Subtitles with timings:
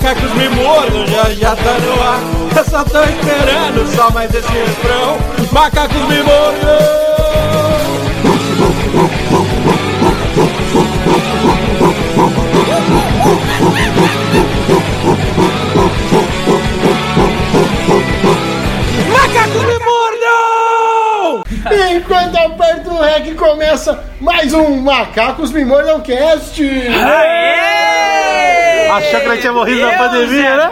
[0.00, 2.20] Macacos me mordam, já já tá no ar.
[2.56, 5.18] Eu só tô esperando só mais esse refrão.
[5.50, 7.08] Macacos me mordam.
[21.90, 26.62] Enquanto aperta o REC começa mais um Macacos Me Mordam Cast.
[28.90, 30.70] Achou que nós tinha morrido na pandemia, né?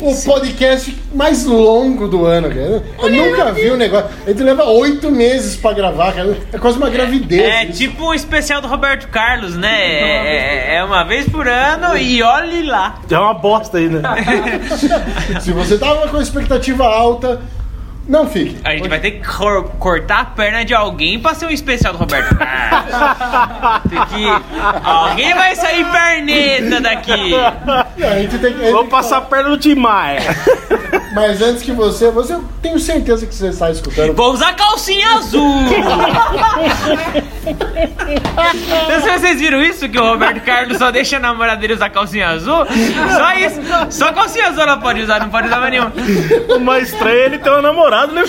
[0.00, 2.82] O podcast mais longo do ano, cara.
[3.02, 4.08] Eu nunca vi um negócio.
[4.26, 6.36] A gente leva oito meses pra gravar, cara.
[6.52, 7.42] É quase uma gravidez.
[7.42, 7.78] É isso.
[7.78, 9.70] tipo o especial do Roberto Carlos, né?
[9.80, 13.00] É, é- é uma vez por ano e olhe lá.
[13.10, 14.00] É uma bosta aí, né?
[15.40, 17.40] Se você tava com a expectativa alta,
[18.10, 18.58] não fique.
[18.64, 21.92] A gente vai ter que cor- cortar a perna de alguém pra ser um especial
[21.92, 22.90] do Roberto Carlos.
[23.88, 24.26] Tem que...
[24.84, 27.34] Alguém vai sair perneta daqui.
[27.34, 28.70] A gente tem que.
[28.70, 30.20] Vou passar a perna no Tim Maia.
[31.14, 34.12] Mas antes que você, você eu tenho certeza que você está escutando.
[34.14, 35.60] Vou usar calcinha azul.
[38.88, 41.74] Não sei se vocês viram isso, que o Roberto Carlos só deixa a namorada dele
[41.74, 42.66] usar calcinha azul.
[43.16, 43.60] Só isso.
[43.90, 45.92] Só calcinha azul ela pode usar, não pode usar mais nenhuma.
[46.54, 48.22] O mais estranho é ele ter um namorado, né?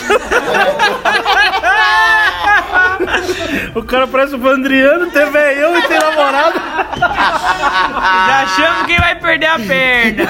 [3.75, 6.59] O cara parece o Vandriano, tem velhão e tem namorado.
[6.99, 10.23] Já chamo quem vai perder a perna.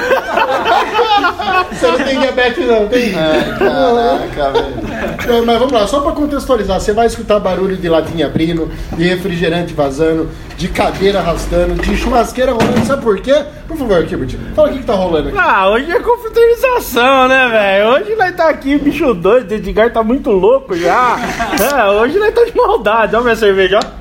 [1.71, 3.11] Você não tem diabetes, não, tem?
[3.13, 4.90] Caraca, velho.
[5.27, 9.03] É, Mas vamos lá, só pra contextualizar, você vai escutar barulho de latinha abrindo, de
[9.07, 13.43] refrigerante vazando, de cadeira arrastando, de churrasqueira rolando, sabe por quê?
[13.67, 15.37] Por favor, Kibert, fala o que, que tá rolando aqui.
[15.39, 17.89] Ah, hoje é confraternização, né, velho?
[17.89, 21.17] Hoje nós tá aqui, bicho doido, o Edgar tá muito louco já.
[21.61, 23.15] É, hoje nós tá de maldade.
[23.15, 24.00] Ó minha cerveja, ó.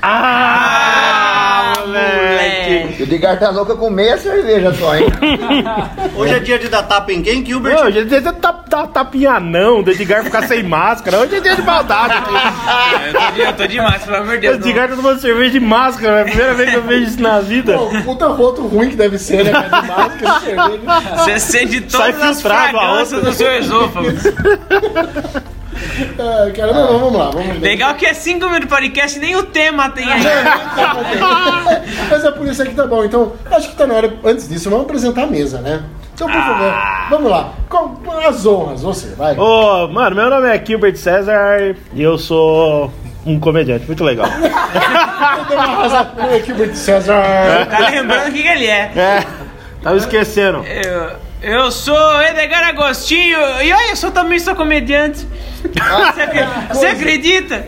[0.00, 3.02] Ah, moleque.
[3.02, 5.06] O Edgar tá louco com meia cerveja só, hein?
[6.16, 7.76] Hoje é dia de dar tapa em quem, Gilbert?
[7.76, 8.52] Não, hoje é dia de tá,
[8.86, 11.18] tapinha não, do Edgar ficar sem máscara.
[11.20, 12.34] Hoje é dia de maldade aqui.
[13.06, 14.58] Eu tô, de, eu tô demais, pelo amor de O Deus.
[14.58, 14.68] não.
[14.68, 17.40] Edgar tá tomando cerveja de máscara, é a primeira vez que eu vejo isso na
[17.40, 17.78] vida.
[17.78, 19.52] Pô, puta roto ruim que deve ser, né?
[19.52, 21.16] De máscara, de cerveja.
[21.16, 24.08] Você sente Sai todas as filtrado a fragrâncias do seu esôfago.
[26.18, 27.54] Ah, cara, não, não, vamos lá, vamos lá.
[27.60, 30.22] Legal que é 5 minutos de podcast nem o tema tem aí.
[32.10, 33.04] Mas é por isso aí que tá bom.
[33.04, 34.12] Então, acho que tá na hora.
[34.24, 35.82] Antes disso, vamos apresentar a mesa, né?
[36.14, 36.74] Então, por favor,
[37.10, 37.52] vamos lá.
[37.68, 39.36] Com as honras, você, vai.
[39.38, 42.92] Ô, mano, meu nome é Gilbert César e eu sou
[43.24, 44.26] um comediante muito legal.
[45.48, 47.66] No Gilbert César.
[47.70, 48.92] Tá lembrando o que, que ele é.
[48.94, 49.24] É,
[49.82, 50.64] tava esquecendo.
[50.64, 55.26] Eu, eu sou Edgar Agostinho e olha, eu sou, também sou comediante.
[55.62, 57.66] Você, acre- você acredita?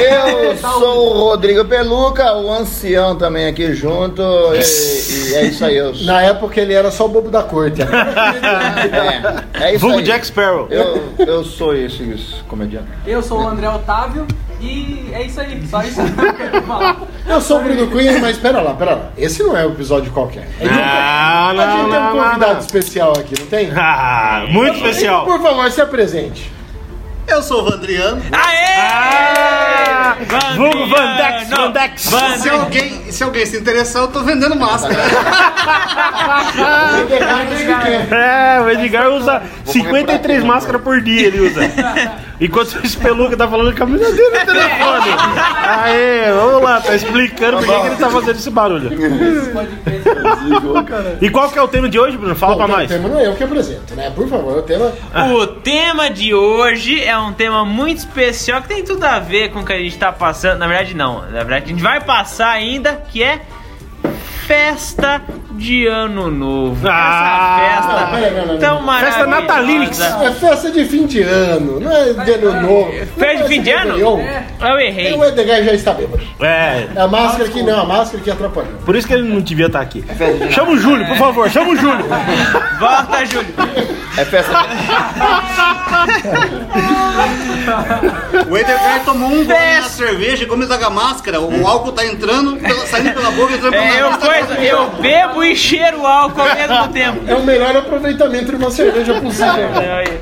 [0.00, 4.22] Eu sou o Rodrigo Peluca, o ancião também aqui junto.
[4.54, 5.76] E, e é isso aí.
[5.76, 7.82] Eu, Na época ele era só o bobo da corte.
[7.82, 10.04] é, é isso Vulgo aí.
[10.04, 10.66] Jack Sparrow.
[10.70, 12.86] Eu, eu sou esse, esse comediante.
[13.06, 14.26] Eu sou o André Otávio
[14.60, 17.00] e é isso aí, só isso que eu quero falar.
[17.26, 19.10] Eu sou o Bruno Cunha, mas pera lá, pera lá.
[19.18, 20.46] Esse não é um episódio qualquer.
[20.60, 22.60] A gente, Ah, a não, gente tem um não, convidado não.
[22.60, 23.72] especial aqui, não tem?
[23.74, 25.24] Ah, muito especial.
[25.24, 26.11] Por favor, se apresente.
[27.26, 28.22] Eu sou o Vandriano.
[28.32, 28.76] Aê!
[28.78, 30.16] Ah,
[30.56, 32.02] Vulgo Vandex, Vandex.
[32.40, 34.94] Se alguém, se alguém se interessar, eu tô vendendo máscara.
[38.10, 41.60] É, o Edgar usa 53 máscaras por dia, ele usa.
[42.44, 45.10] Enquanto o Espeluca tá falando com a menina dele no telefone.
[45.64, 48.90] Aê, vamos lá, tá explicando por que que ele tá fazendo esse barulho.
[51.20, 52.34] E qual que é o tema de hoje, Bruno?
[52.34, 52.88] Fala pra O nós.
[52.88, 54.10] tema não é eu que apresento, né?
[54.10, 54.92] Por favor, o tema.
[55.32, 59.60] O tema de hoje é um tema muito especial que tem tudo a ver com
[59.60, 60.58] o que a gente tá passando.
[60.58, 61.22] Na verdade, não.
[61.22, 63.40] Na verdade, a gente vai passar ainda, que é
[64.46, 65.22] festa
[65.56, 66.86] de ano novo.
[66.88, 68.82] Ah, Essa festa não, peraí, não, não, tão não.
[68.82, 69.16] maravilhosa.
[69.18, 70.00] Festa natalínix.
[70.00, 72.92] É festa de fim de ano, não é de ano novo.
[73.18, 73.96] Festa de fim de ano?
[73.98, 74.20] Eu
[74.60, 75.12] Eu errei.
[75.14, 76.22] O Edgar já está bêbado.
[76.40, 78.72] É, É a máscara que não, a máscara que atrapalhou.
[78.84, 80.04] por isso que ele não devia estar aqui.
[80.50, 82.04] Chama o Júlio, por favor, chama o Júlio.
[82.80, 83.54] Volta, Júlio.
[84.16, 84.52] É festa.
[88.48, 91.40] O Edgar tomou um gole na cerveja e começou com a máscara.
[91.40, 95.51] O álcool tá entrando, saindo pela boca, entrando pela É, eu, coisa, eu bebo e
[95.56, 97.20] cheiro álcool ao mesmo tempo.
[97.26, 99.68] É o melhor aproveitamento de uma cerveja possível.
[99.96, 100.20] Aí.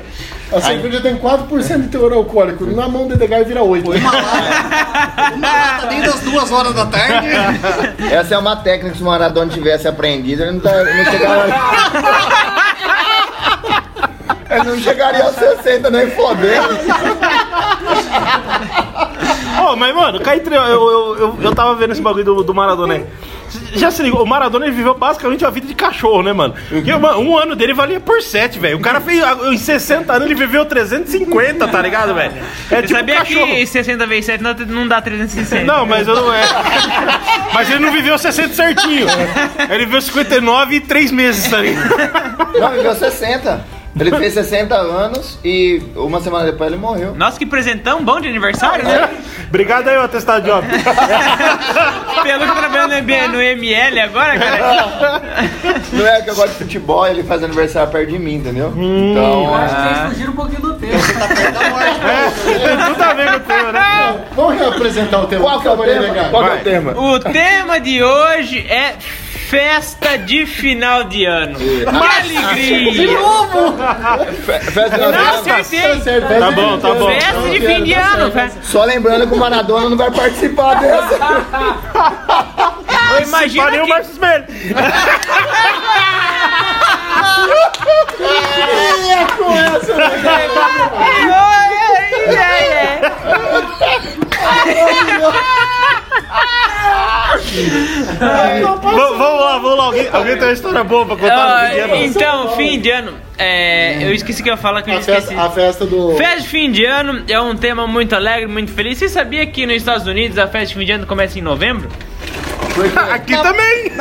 [0.51, 2.65] A cerveja tem 4% de teor alcoólico.
[2.65, 3.89] Na mão do Edgar vira 8.
[3.89, 7.29] Uma lata, uma lata desde as duas horas da tarde.
[8.11, 11.55] Essa é uma técnica que se o Maradona tivesse aprendido, ele não, tá, não chegaria.
[14.49, 16.77] Ele não chegaria aos 60 nem fodendo.
[19.65, 22.95] Ô, mas mano, entre eu, eu, eu, eu tava vendo esse bagulho do, do Maradona
[22.95, 23.05] aí.
[23.75, 26.53] Já se ligou, o Maradona ele viveu basicamente a vida de cachorro, né, mano?
[26.69, 28.77] Porque mano, um ano dele valia por sete, velho.
[28.77, 29.21] O cara fez.
[29.51, 32.33] Em 60 anos ele viveu 350, tá ligado, velho?
[32.69, 33.47] É Você tipo sabia cachorro.
[33.47, 35.63] que 60 vezes 7 não, não dá 360?
[35.65, 36.43] Não, mas eu não é.
[37.53, 39.07] Mas ele não viveu 60 certinho.
[39.69, 42.59] Ele viveu 59 e 3 meses, tá ligado?
[42.59, 43.65] Não, viveu 60.
[43.99, 47.13] Ele fez 60 anos e uma semana depois ele morreu.
[47.13, 49.09] Nossa, que presentão bom de aniversário, né?
[49.49, 50.73] Obrigado aí, o atestado de óbito.
[52.23, 55.21] Pelo que tá trabalhando no M- no ML agora, cara.
[55.91, 58.69] Não é que eu gosto de futebol, ele faz aniversário perto de mim, entendeu?
[58.69, 60.93] Então, Eu acho que vocês fugiram um pouquinho do tempo.
[62.45, 64.25] Tem tudo a ver com o tema, né?
[64.35, 65.41] Vamos reapresentar o tema.
[65.43, 66.29] qual que é o tema?
[66.29, 66.91] Qual que é o tema?
[66.97, 68.95] O tema de hoje é
[69.51, 71.59] festa de final de ano.
[71.59, 73.17] Que alegria!
[74.45, 75.43] Fe- Festa de Não.
[75.43, 76.39] Tá acertei!
[76.39, 77.11] Tá bom, tá bom.
[77.11, 78.31] Festa de fim de ano.
[78.63, 81.19] Só lembrando que o Maradona não vai participar dessa.
[83.27, 83.89] Imagina Parei o que...
[83.89, 84.45] Marcos Melli.
[96.29, 96.60] Ai,
[98.21, 98.61] ai.
[98.61, 99.83] Vamos lá, vamos lá.
[99.85, 101.95] Alguém, alguém tem uma história boa pra contar no Ah, fim de ano?
[102.05, 103.13] Então, fim de ano.
[103.37, 105.27] É, eu esqueci que eu ia falar que eu A esqueci.
[105.27, 106.15] festa, a festa do.
[106.15, 108.97] Festa de fim de ano é um tema muito alegre, muito feliz.
[108.97, 111.89] Você sabia que nos Estados Unidos a festa de fim de ano começa em novembro?
[113.11, 113.91] Aqui também.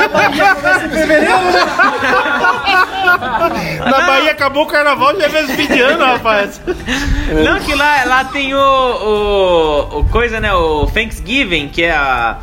[3.84, 6.60] Na Bahia acabou o carnaval, já é fim de ano, rapaz.
[7.44, 10.52] Não, que lá, lá tem o, o, o coisa, né?
[10.54, 12.38] O Thanksgiving, que é a.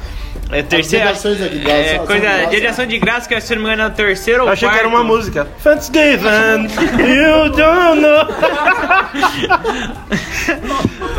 [0.52, 1.10] É a terceira.
[1.12, 2.50] As ações de graça, é, ação coisa de graça.
[2.62, 4.68] de ação de graça, que se não me engano é o terceiro ou Eu achei
[4.70, 4.96] que era quarto.
[4.96, 5.48] uma música.
[5.64, 6.68] Thanksgiving,
[7.04, 8.28] you don't know.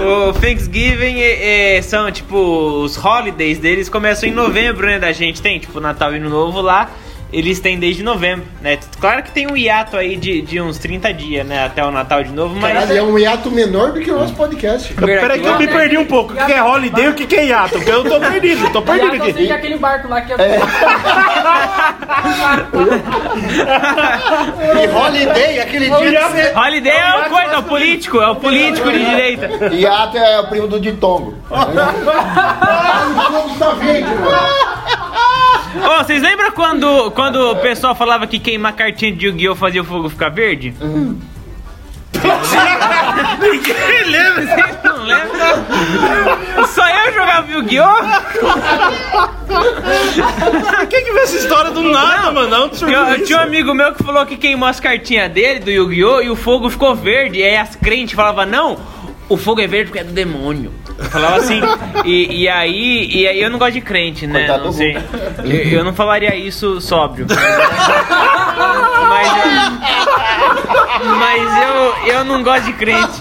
[0.01, 4.99] O Thanksgiving é- é- são tipo os holidays deles começam em novembro, né?
[4.99, 6.89] Da gente tem tipo Natal e Ano Novo lá.
[7.31, 8.79] Eles têm desde novembro, né?
[8.99, 11.67] Claro que tem um hiato aí de, de uns 30 dias, né?
[11.67, 12.73] Até o Natal de novo, mas.
[12.73, 14.95] Caralho, é um hiato menor do que o nosso podcast.
[14.95, 16.33] Peraí que eu me perdi um pouco.
[16.33, 17.75] O que é holiday e o que é hiato?
[17.75, 19.51] Porque eu tô perdido, tô perdido eu que aqui.
[19.51, 20.37] é aquele barco lá que é.
[24.83, 26.53] E Holiday, aquele dia que você...
[26.57, 29.75] Holiday é uma coisa, é o político, é o político de direita.
[29.75, 31.35] E ato é o primo do Ditongo.
[33.09, 34.78] O fogo tá verde, mano.
[35.76, 39.55] Ô, vocês lembram quando, quando o pessoal falava que queimar cartinha de Yu-Gi-Oh!
[39.55, 40.75] fazia o fogo ficar verde?
[43.41, 44.47] Ninguém lembra.
[44.47, 46.67] Vocês não lembram?
[46.69, 47.94] Só eu jogava Yu-Gi-Oh!
[50.88, 52.49] Quem que vê essa história do nada, mano?
[52.49, 55.71] Não, Eu, eu tinha um amigo meu que falou que queimou as cartinhas dele do
[55.71, 56.23] Yu-Gi-Oh!
[56.23, 57.38] e o fogo ficou verde.
[57.38, 58.79] E aí as crentes falavam, não,
[59.29, 60.73] o fogo é verde porque é do demônio.
[60.99, 61.61] Eu falava assim,
[62.05, 64.41] e, e aí, e aí eu não gosto de crente, né?
[64.41, 64.97] Coitado Não sei.
[65.45, 67.27] Eu, eu não falaria isso sóbrio.
[69.09, 73.21] Mas eu, mas eu, eu não gosto de crente.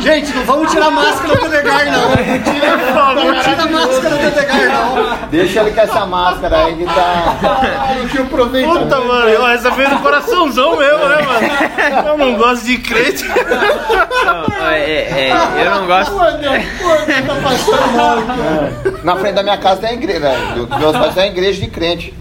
[0.00, 2.10] Gente, não vamos tirar a máscara do Edgar, não.
[2.10, 2.16] Não
[2.52, 2.76] tira,
[3.14, 5.28] não tira a máscara do Edgar, não.
[5.30, 7.36] Deixa ele com essa máscara aí que tá.
[7.40, 8.68] Caralho, que aproveita.
[8.68, 12.08] Puta, mano, essa fez no coraçãozão mesmo, né, mano?
[12.08, 13.24] Eu não gosto de crente.
[13.26, 15.32] Não, é, é,
[15.64, 16.12] eu não gosto.
[16.12, 18.22] Pô, Deus, pô, tá passando mal.
[18.22, 19.00] cara.
[19.04, 20.68] Na frente da minha casa tem a igreja, velho.
[20.78, 22.14] Meus pais têm a igreja de crente.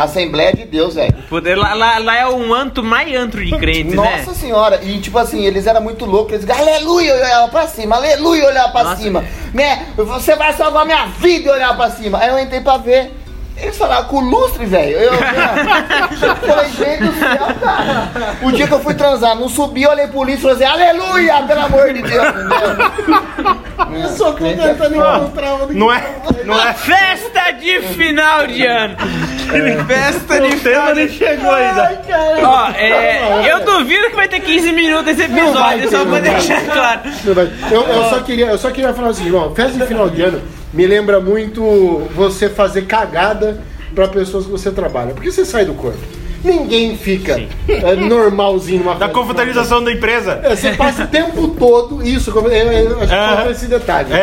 [0.00, 1.12] Assembleia de Deus, velho.
[1.28, 3.96] Puta, Lá, lá, lá é um antro mais antro de crente, né?
[3.96, 7.96] Nossa senhora, e tipo assim, eles eram muito loucos, eles aleluia, eu olhava pra cima,
[7.96, 9.02] aleluia, eu olhava pra Nossa.
[9.02, 9.86] cima, né?
[9.96, 12.18] Você vai salvar minha vida, eu olhava pra cima.
[12.18, 13.12] Aí eu entrei pra ver.
[13.60, 14.96] Eles falaram com lustre, velho.
[14.96, 18.36] Eu, eu falei, gente do céu, cara.
[18.42, 21.42] O dia que eu fui transar, não subi, olhei pro lixo e falei assim, aleluia,
[21.42, 24.02] pelo amor de Deus, entendeu?
[24.02, 26.04] Eu só tô tentando encontrar uma Não é,
[26.44, 26.72] não é.
[26.74, 28.96] Festa de final de ano!
[29.86, 32.00] Festa de tema nem chegou ainda.
[32.42, 36.10] Ó, é, eu duvido que vai ter 15 minutos esse episódio, só ter, pra não
[36.10, 37.00] vai deixar claro.
[37.70, 40.22] Eu, eu só queria, eu só queria falar o seguinte, ó, festa de final de
[40.22, 41.62] ano me lembra muito
[42.14, 43.60] você fazer cagada
[43.94, 45.14] pra pessoas que você trabalha.
[45.14, 45.98] Porque você sai do corpo.
[46.44, 50.40] Ninguém fica é, normalzinho numa Da confraternização da empresa.
[50.44, 54.12] É, Você passa o tempo todo, isso, eu, eu, eu acho que falta esse detalhe.
[54.12, 54.16] É,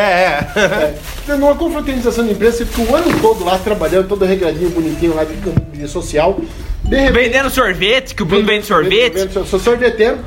[0.55, 0.95] é.
[1.27, 5.13] É, numa confraternização de empresa, você fica o ano todo lá trabalhando, todo regradinho, bonitinho
[5.13, 5.33] lá de,
[5.77, 6.39] de social.
[6.83, 9.27] De repente, Vendendo sorvete, que o Bruno vende sorvete.
[9.33, 10.19] Sou, sou sorveteiro.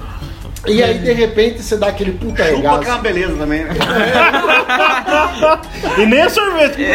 [0.66, 2.98] E aí, de repente, você dá aquele puta Chupa que é uma regaço.
[3.00, 3.74] beleza também, né?
[5.98, 6.82] E nem é sorvete.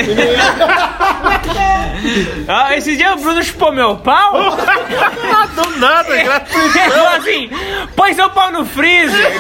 [2.50, 4.34] Ah, esse dia o Bruno chupou meu pau.
[5.56, 6.78] Do nada, gratuito.
[6.78, 7.50] Ele falou assim:
[7.96, 9.32] põe seu pau no freezer.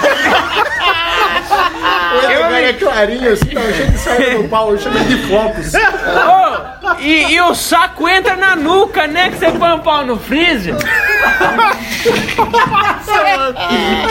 [2.13, 5.27] O Edgar é clarinho, assim, tá cheio de saia no pau, eu chamo ele de
[5.27, 5.73] flocos.
[5.73, 9.29] Ô, e, e o saco entra na nuca, né?
[9.29, 10.75] Que você põe o pau no freezer.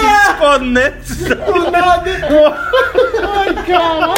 [0.03, 1.25] Desconexo.
[1.25, 2.11] Do nada.
[3.35, 4.15] Ai, cara.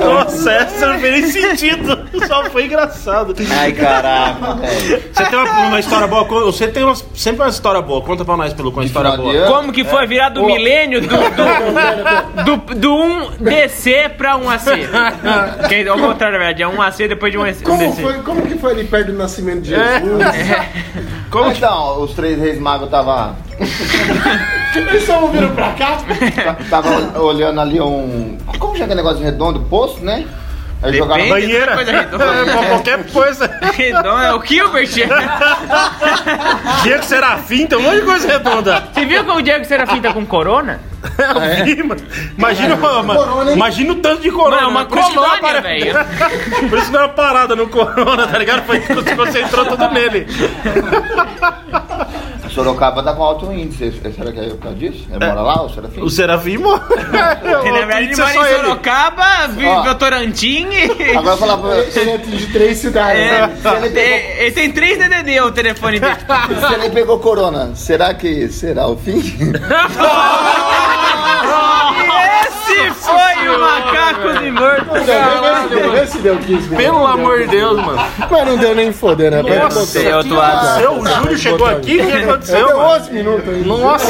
[0.00, 1.98] Nossa, essa não fez nem sentido.
[2.26, 3.34] Só foi engraçado.
[3.50, 4.56] Ai, caraca.
[5.12, 6.24] Você tem uma, uma história boa?
[6.44, 8.02] Você tem uma, sempre uma história boa.
[8.02, 9.46] Conta pra nós, pelo com uma história boa.
[9.46, 12.96] Como que foi virar do milênio do, do, do, do
[13.40, 15.68] 1DC pra 1AC?
[15.68, 17.62] Que é ao contrário, na verdade, é 1AC depois de 1AC.
[17.62, 18.02] Como, 1DC.
[18.02, 19.84] foi, como que foi ali perto do nascimento de Jesus?
[21.30, 23.34] Como então, os três reis magos tava,
[24.76, 25.98] Eles só viram pra cá?
[26.68, 28.36] tava olhando ali um.
[28.58, 29.60] Como chama aquele negócio redondo?
[29.60, 30.24] Poço, né?
[30.82, 31.46] Aí jogaram Depende.
[31.46, 31.74] Banheira.
[31.76, 32.24] Coisa redonda.
[32.24, 33.58] É, qualquer coisa.
[33.74, 34.90] Redondo é o Gilbert.
[36.82, 38.82] Diego Serafim, tem um monte de coisa redonda.
[38.92, 40.80] Você viu como o Diego Serafim tá com corona?
[41.18, 42.00] Eu vi, mano.
[42.36, 44.56] Imagina, uma- imagina o tanto de corona.
[44.56, 44.86] Mano, é uma né?
[44.88, 45.94] Por colônia, para- velho.
[46.68, 48.64] Por isso que deu uma parada no corona, tá ligado?
[48.66, 50.26] Foi que se concentrou tudo nele.
[52.54, 53.92] Sorocaba tá com alto índice.
[54.14, 55.06] Será que é por causa disso?
[55.10, 56.00] Ele mora lá, o Serafim?
[56.02, 56.84] O Serafim morreu.
[57.64, 58.56] Ele, é mora só em ele.
[58.56, 61.16] Sorocaba, vive em Votorantim e...
[61.16, 62.00] Agora falar pra você.
[62.00, 63.20] Ele atinge três cidades.
[63.20, 63.56] É, né?
[63.76, 66.14] Ele pegou, é, ele tem 3 DDD o telefone dele.
[66.68, 69.20] se ele pegou corona, será que será o fim?
[72.04, 74.92] Esse foi o Macaco de Morto.
[74.94, 75.00] Vê
[75.62, 76.76] se deu- Vê se deu 15 minutos.
[76.76, 78.02] Pelo amor de Deus, mano.
[78.30, 79.42] Mas não deu nem foder, né?
[79.42, 80.66] Nossa, lado.
[80.66, 80.92] aconteceu?
[80.92, 82.88] O Júlio chegou aqui, o que aconteceu, Deu mano?
[82.96, 83.64] 11 minutos aí.
[83.64, 84.06] Nossa,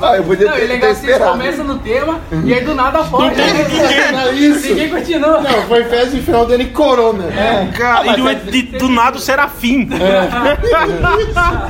[0.00, 1.30] Ah, eu podia Não, e ter, vocês esperado.
[1.32, 3.34] começam no tema e aí do nada foge.
[4.12, 4.68] Não é isso.
[4.68, 5.40] Ninguém continua.
[5.40, 7.24] Não, foi festa de final dele Corona.
[7.76, 9.88] cara, e do, de- do nada o Serafim.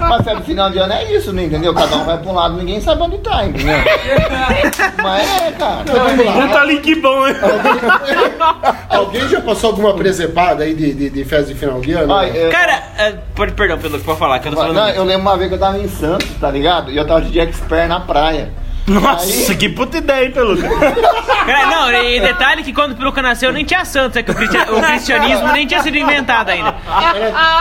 [0.09, 1.45] Mas sabe, final de ano é isso, né?
[1.45, 1.75] Entendeu?
[1.75, 3.75] Cada um vai pra um lado, ninguém sabe onde tá, entendeu?
[5.03, 5.81] Mas é, cara.
[5.83, 6.33] Então, vamos lá.
[6.33, 7.35] Puta link bom, hein?
[8.91, 12.15] Alguém já passou alguma presepada aí de, de, de festa de final de ano?
[12.15, 14.75] Ai, eu, Cara, é, pode, perdão, pelo que pode falar, que eu falando.
[14.75, 16.91] não, eu lembro uma vez que eu tava em Santos, tá ligado?
[16.91, 18.51] E eu tava de Jack Sparrow na praia.
[18.89, 20.67] Nossa, que puta ideia, hein, Peluca?
[20.67, 24.35] Cara, não, e detalhe que quando o Peluca nasceu nem tinha santos, é que o
[24.35, 26.75] cristianismo nem tinha sido inventado ainda.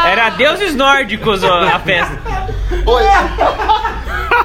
[0.05, 2.17] Era deuses nórdicos ó, a festa.
[2.85, 3.03] Oi!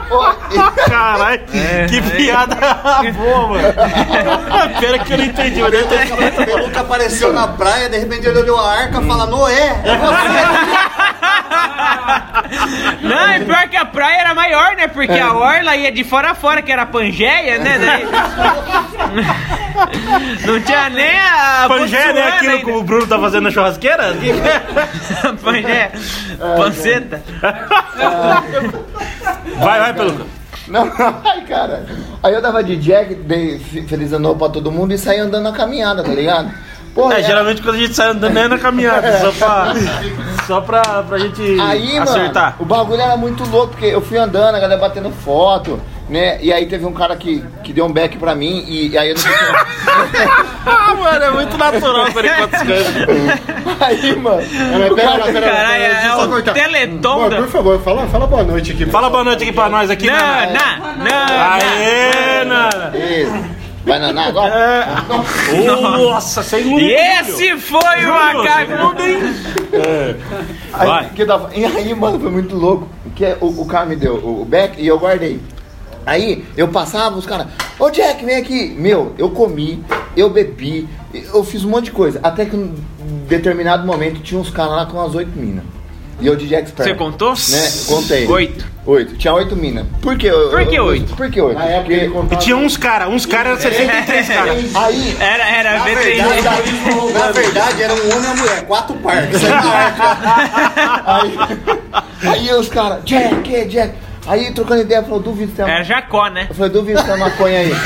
[0.89, 1.41] Caralho,
[1.89, 2.57] que piada
[3.15, 3.75] boa, mano.
[4.81, 8.27] Pera que eu não entendi, mas deve ter sido O apareceu na praia, de repente
[8.27, 9.99] ele olhou a arca e fala, Noé, é
[13.07, 14.89] Não, é pior que a praia era maior, né?
[14.89, 17.79] Porque a orla ia de fora a fora, que era a Pangeia, né?
[17.79, 18.07] Daí-
[20.47, 21.65] Não tinha nem a.
[21.69, 22.29] Pangeia, né?
[22.29, 22.65] Aquilo ainda.
[22.65, 24.15] que o Bruno tá fazendo na churrasqueira?
[25.43, 25.93] Pangeia.
[26.57, 27.23] Panceta.
[29.59, 30.25] Vai, vai, Peluca.
[30.69, 30.91] Não,
[31.25, 31.85] ai, cara.
[32.23, 35.19] Aí eu tava de Jack, dei fe- feliz ano novo pra todo mundo e saí
[35.19, 36.51] andando na caminhada, tá ligado?
[36.95, 39.73] Porra, É, era- geralmente quando a gente sai andando é na caminhada, só pra,
[40.47, 42.53] só pra, pra gente Aí, acertar.
[42.53, 45.81] mano, o bagulho era muito louco, porque eu fui andando, a galera batendo foto,
[46.13, 46.39] né?
[46.43, 49.15] E aí teve um cara que, que deu um back pra mim, e, aí eu
[49.17, 49.23] não
[50.65, 52.33] Ah, mano, é muito natural as coisas.
[53.81, 54.43] Aí, mano.
[54.95, 56.53] Pera, pera, Caralho, pera, eu é só o cortar.
[56.55, 58.87] Teleton da- Por favor, fala, fala boa noite aqui.
[58.87, 60.53] Fala boa noite aqui pra nós aqui, Não, Nana.
[60.97, 61.53] não, não.
[61.53, 62.93] Aê, Nana.
[62.97, 63.63] Isso.
[63.85, 64.55] Vai nanar agora?
[64.55, 65.67] É.
[65.67, 66.91] Nossa, sem E lúdico.
[66.93, 68.73] esse foi o macaco.
[70.73, 71.09] Aí, Vai.
[71.15, 72.89] que tava- e aí, mano, foi muito louco.
[73.17, 75.41] Que é, o, o cara me deu o, o back e eu guardei.
[76.05, 77.47] Aí eu passava, os caras,
[77.79, 78.75] ô Jack, vem aqui.
[78.77, 79.83] Meu, eu comi,
[80.17, 82.21] eu bebi, eu fiz um monte de coisa.
[82.23, 82.75] Até que em
[83.29, 85.65] determinado momento tinha uns caras lá com umas oito minas.
[86.21, 86.93] E eu de Jack Sparrow.
[86.93, 87.31] Você contou?
[87.31, 87.73] Né?
[87.89, 88.29] Contei.
[88.29, 88.65] Oito.
[88.87, 89.17] Oito.
[89.17, 89.85] Tinha oito minas.
[90.01, 91.17] Por que eu- Por que oito?
[91.17, 91.59] Por que oito?
[91.59, 92.41] Na época ele contava.
[92.41, 94.77] E tinha uns caras, uns caras, 63 caras.
[94.77, 96.73] aí, Era, era Na verdade,
[97.13, 99.41] na verdade, era um homem e uma mulher, quatro parques.
[101.07, 101.35] aí,
[102.29, 103.95] aí os caras, Jack, Jack.
[104.27, 106.47] Aí trocando ideia, falou, duvido se tem uma Era Jacó, né?
[106.49, 107.75] Eu falei, duvido se tem maconha aí.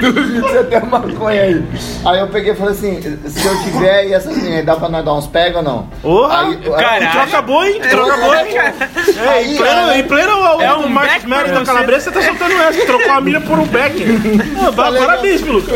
[0.00, 1.62] duvido se tem maconha aí.
[2.04, 5.04] Aí eu peguei e falei assim, se eu tiver e essas meninas, dá pra nós
[5.04, 5.86] dar uns pega ou não?
[6.02, 7.10] Porra, Aí, caralho.
[7.12, 7.80] troca boa, hein?
[7.90, 8.56] Troca boa, hein?
[8.56, 8.74] É,
[9.28, 11.64] Aí, em pleno, aí- em pleno É o um Marcos pra da você.
[11.66, 14.02] Calabresa, você tá soltando essa, trocou a milha por um back.
[14.62, 15.72] Ah, Parabéns, Peluca.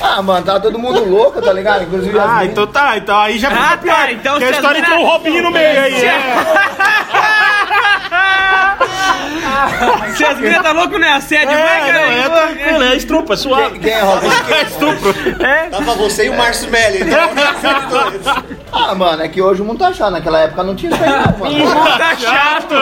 [0.00, 1.84] Ah, mano, tá todo mundo louco, tá ligado?
[1.84, 4.10] Inclusive Ah, então tá, então aí já Ah, fica tá, pior.
[4.10, 5.94] então que a história entrou o Robinho no meio aí.
[6.06, 7.35] É.
[10.16, 12.06] Se as meninas tá louco, não é assédio, vai, É, cara.
[12.06, 13.78] não, é tranquilo, é estrupa, é suave.
[13.78, 14.26] Quem é Rosa?
[14.50, 15.44] É estupro.
[15.44, 15.68] É.
[15.68, 17.00] Tava você e o Márcio Melli.
[17.02, 18.46] Então.
[18.78, 20.10] Ah, mano, é que hoje o mundo tá chato.
[20.10, 21.74] Naquela época não tinha isso aí, não, mano.
[21.96, 22.74] Tá chato.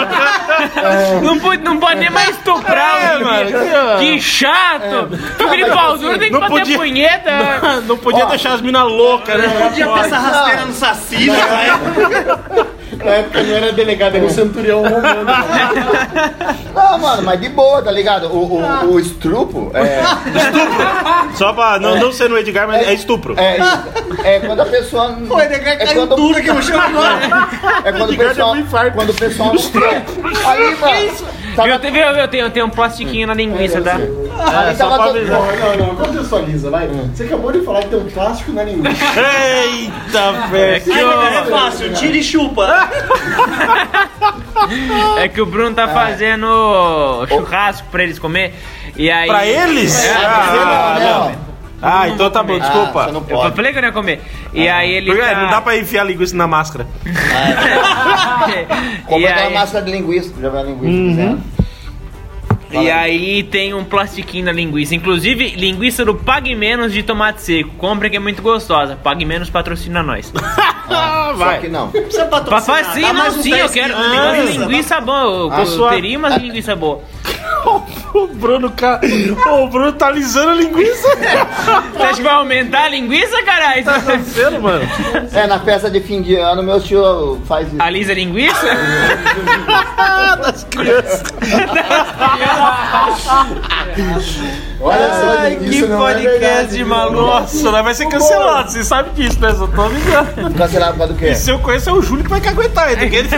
[1.23, 3.13] Não pode, não pode nem mais estuprar.
[3.15, 3.99] É, mano.
[4.01, 5.09] que, chato.
[5.39, 7.31] Fica de pau duro, tem que Não bater punheta.
[7.87, 9.49] Não podia deixar as minas loucas, né?
[9.49, 11.39] Podia passar rasteira no saci, né?
[13.05, 15.25] Na época não era delegado, era um centurião romano.
[16.75, 18.27] Não, mano, mas de boa, tá ligado?
[18.29, 20.03] O, o, o estrupo é,
[21.37, 23.35] Só pra não, não ser no Edgar, mas é estupro.
[23.39, 23.59] é,
[24.25, 25.13] é quando a pessoa.
[25.29, 27.49] Pô, ele é quando, duro aqui no chão agora.
[27.85, 28.57] é quando o Edgar pessoal.
[28.95, 29.53] Quando o pessoal.
[30.47, 31.44] Aí, mano.
[31.55, 33.95] Tava, Eu tenho, eu tenho, eu tenho um plastiquinho na linguiça, tá?
[33.97, 35.21] aí só tava todo-.
[35.25, 36.87] Não, não, não, contextualiza, vai.
[36.89, 39.05] Você acabou de falar que tem um plástico na linguiça.
[39.21, 40.85] Eita, velho.
[40.95, 42.89] Aí, é fácil, tira e chupa.
[45.19, 46.47] É que o Bruno tá fazendo
[47.29, 48.55] churrasco pra eles comer.
[48.97, 49.29] E aí.
[49.29, 50.05] Pra eles?
[50.05, 51.44] É, Ah, Não, não.
[51.87, 53.05] Ah, então tá bom, Ah, desculpa.
[53.05, 53.57] você não Eu pode.
[53.57, 54.21] falei que eu não ia comer.
[54.53, 55.07] E aí ele.
[55.13, 56.87] Porque, tá- Não dá pra enfiar linguiça na máscara.
[59.07, 60.93] Como e, aquela aí, máscara de linguiça, já a linguiça?
[60.93, 61.09] Uhum.
[61.11, 61.41] fizeram?
[62.83, 64.95] e aí tem um plastiquinho na linguiça.
[64.97, 67.71] Inclusive, linguiça do Pague Menos de tomate seco.
[67.79, 68.97] Compra que é muito gostosa.
[68.97, 70.33] Pague Menos patrocina nós.
[70.87, 71.61] Ah, Só vai.
[71.61, 71.89] que não.
[71.91, 72.93] Precisa Papai, patrocinar.
[72.95, 73.95] sim, Dá não, mais uns sim, 10 eu quero.
[73.95, 74.61] Eu de linguiça.
[74.61, 75.23] linguiça boa.
[75.23, 77.01] Eu, Ah, eu sua- teria umas linguiça boa.
[78.15, 79.01] O Bruno, ca...
[79.61, 81.09] O Bruno tá alisando a linguiça.
[81.93, 83.85] Você acha que vai aumentar a linguiça, caralho?
[83.85, 84.89] Tá acontecendo, mano?
[85.33, 87.83] É, na festa de fim de ano, meu tio faz isso.
[87.83, 88.67] Alisa a linguiça?
[90.45, 91.23] Das crianças.
[94.81, 97.21] Olha só, Ai, que não é podcast verdade, de maluco.
[97.27, 99.55] Nossa, nós vai ser cancelado, você sabe disso, né?
[99.55, 100.55] Só tô avisando.
[100.57, 101.29] Cancelado por causa do quê?
[101.31, 103.29] E se eu conheço é o Júlio que vai que aguentar ele.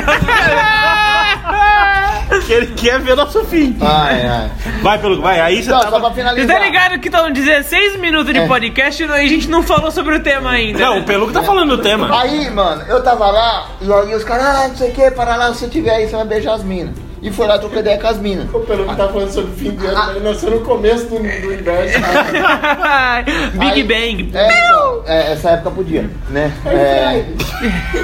[2.28, 2.42] Que ele...
[2.45, 3.76] que ele quer ver nosso fim.
[3.80, 4.50] Ai, ai.
[4.83, 5.40] Vai, pelo vai.
[5.40, 6.00] Aí você Não, só tava...
[6.00, 6.56] pra Você finalizar.
[6.56, 8.47] tá ligado que estão 16 minutos de É.
[8.47, 10.78] podcast e a gente não falou sobre o tema ainda.
[10.78, 12.21] Não, o Peluco tá falando do tema.
[12.21, 15.37] Aí, mano, eu tava lá, e aí os caras, ah, não sei o que, para
[15.37, 16.95] lá, se você tiver aí, você vai beijar as minas.
[17.23, 18.47] E foi lá trocar ideia com as minas.
[18.54, 21.17] O Peluco tá falando sobre o fim de ano, mas ele nasceu no começo do,
[21.19, 21.99] do universo.
[23.58, 24.30] Big Aí- Bang.
[24.34, 26.52] É, então, é, essa época podia, né?
[26.67, 27.25] É,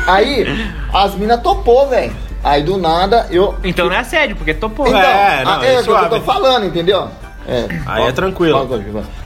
[0.07, 0.47] aí,
[0.93, 2.13] as minas topou, velho.
[2.45, 3.55] Aí do nada eu.
[3.63, 4.87] Então não é assédio, porque topou.
[4.87, 7.09] Então, É, não, a- é é o que eu tô falando, entendeu?
[7.47, 7.67] É.
[7.87, 8.69] Aí é tranquilo.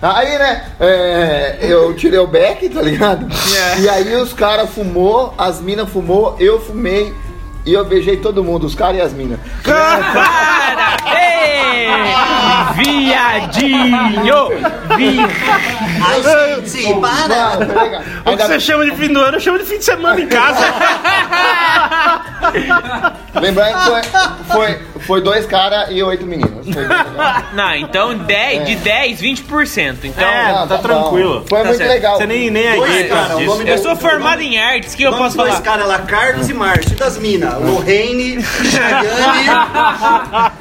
[0.01, 3.27] Aí, né, é, eu tirei o beck, tá ligado?
[3.77, 3.81] É.
[3.81, 7.15] E aí os caras fumou, as minas fumou, eu fumei
[7.67, 9.39] e eu beijei todo mundo, os caras e as minas.
[9.65, 11.17] Parabéns!
[12.77, 14.49] Viadinho!
[14.97, 15.19] Vi...
[16.01, 16.23] Ai,
[16.65, 17.29] gente, para.
[17.29, 18.03] Não, tá?
[18.33, 20.29] O que você chama de fim do ano, eu chamo de fim de semana em
[20.29, 20.65] casa.
[23.41, 24.03] Lembrando que foi,
[24.51, 26.67] foi, foi dois caras e oito meninas.
[27.55, 29.97] Não, então 10, de 10, 20%.
[30.05, 30.83] Então, É, Não, tá bom.
[30.83, 31.45] tranquilo.
[31.49, 31.91] Foi Tá muito certo.
[31.91, 32.17] legal.
[32.19, 33.47] Você nem, nem é Dois o disso.
[33.51, 35.63] nome eu sou formado em artes, o que eu posso dois falar?
[35.65, 37.55] caras lá, Carlos e Márcio, e das minas.
[37.59, 39.47] Lorraine, Chayane,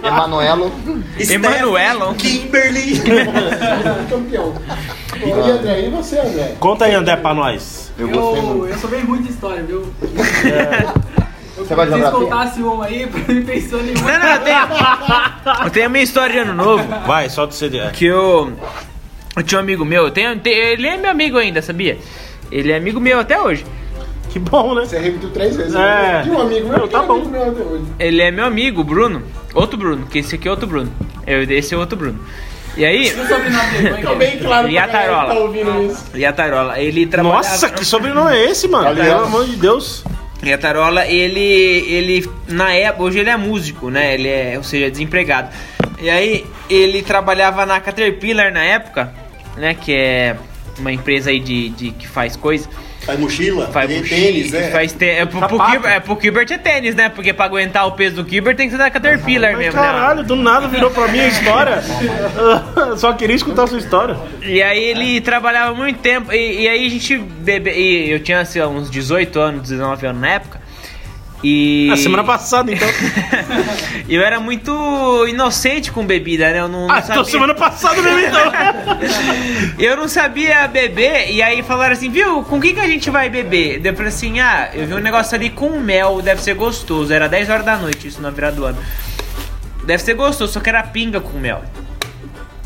[0.03, 0.71] Emanuelo.
[1.19, 2.13] Emanuelo.
[2.15, 3.01] Kimberly.
[4.09, 4.53] campeão.
[5.23, 6.55] E André, e você, André?
[6.59, 7.91] Conta aí, André, pra nós.
[7.97, 9.91] Eu Eu, eu sou bem ruim de história, viu?
[11.57, 12.11] Eu Você vai se vocês geografia?
[12.11, 14.11] contassem uma aí, pra mim pensando em uma.
[14.11, 14.57] Não, não, eu tenho,
[15.63, 16.83] eu tenho a minha história de ano novo.
[17.07, 17.79] Vai, solta o CD.
[17.91, 18.51] Que eu.
[19.37, 21.97] Eu tinha um amigo meu, eu tenho, te- ele é meu amigo ainda, sabia?
[22.51, 23.65] Ele é amigo meu até hoje.
[24.35, 24.83] Que bom, né?
[24.83, 25.73] Você repetiu três vezes.
[25.73, 25.77] É.
[25.77, 26.21] né?
[26.23, 27.13] De um amigo meu, Não, tá é bom.
[27.13, 27.85] amigo meu até hoje.
[27.97, 29.23] Ele é meu amigo, Bruno.
[29.53, 30.91] Outro Bruno, que esse aqui é outro Bruno.
[31.25, 32.19] Eu, esse é outro Bruno.
[32.75, 33.07] E aí.
[33.07, 33.11] É
[33.95, 34.15] Ficou é?
[34.17, 35.33] bem claro E a tarola?
[35.33, 36.03] tá ouvindo isso.
[36.13, 37.47] E a Tarola, ele trabalhava.
[37.47, 38.89] Nossa, que sobrenome é esse, mano?
[38.89, 39.07] Aliás.
[39.07, 40.03] Pelo amor de Deus.
[40.43, 44.15] E a Tarola, ele, ele, na época, hoje ele é músico, né?
[44.15, 45.47] Ele é, ou seja, desempregado.
[46.01, 49.13] E aí, ele trabalhava na Caterpillar na época,
[49.55, 49.73] né?
[49.73, 50.35] Que é
[50.77, 52.67] uma empresa aí de, de que faz coisa.
[53.05, 54.71] Faz mochila, Faz mochila, tênis, né?
[54.71, 55.05] Faz te...
[55.05, 55.59] é, pro, pro.
[55.59, 57.09] Kibert, é, pro Kibert é tênis, né?
[57.09, 59.87] Porque pra aguentar o peso do Kibert tem que ser da Caterpillar Mas mesmo, né?
[59.87, 61.83] caralho, do nada virou pra mim a história.
[62.97, 64.17] Só queria escutar a sua história.
[64.41, 68.39] E aí ele trabalhava muito tempo, e, e aí a gente bebe, e eu tinha
[68.39, 70.64] assim, uns 18 anos, 19 anos na época.
[71.43, 71.89] E.
[71.91, 72.87] A semana passada, então.
[74.09, 76.59] eu era muito inocente com bebida, né?
[76.59, 78.51] Eu não, não Ah, então semana passada mesmo, então.
[79.77, 83.29] Eu não sabia beber, e aí falaram assim, viu, com que que a gente vai
[83.29, 83.79] beber?
[83.79, 87.11] Daí Eu falei assim, ah, eu vi um negócio ali com mel, deve ser gostoso.
[87.13, 88.77] Era 10 horas da noite, isso na virada do ano.
[89.85, 91.63] Deve ser gostoso, só que era pinga com mel.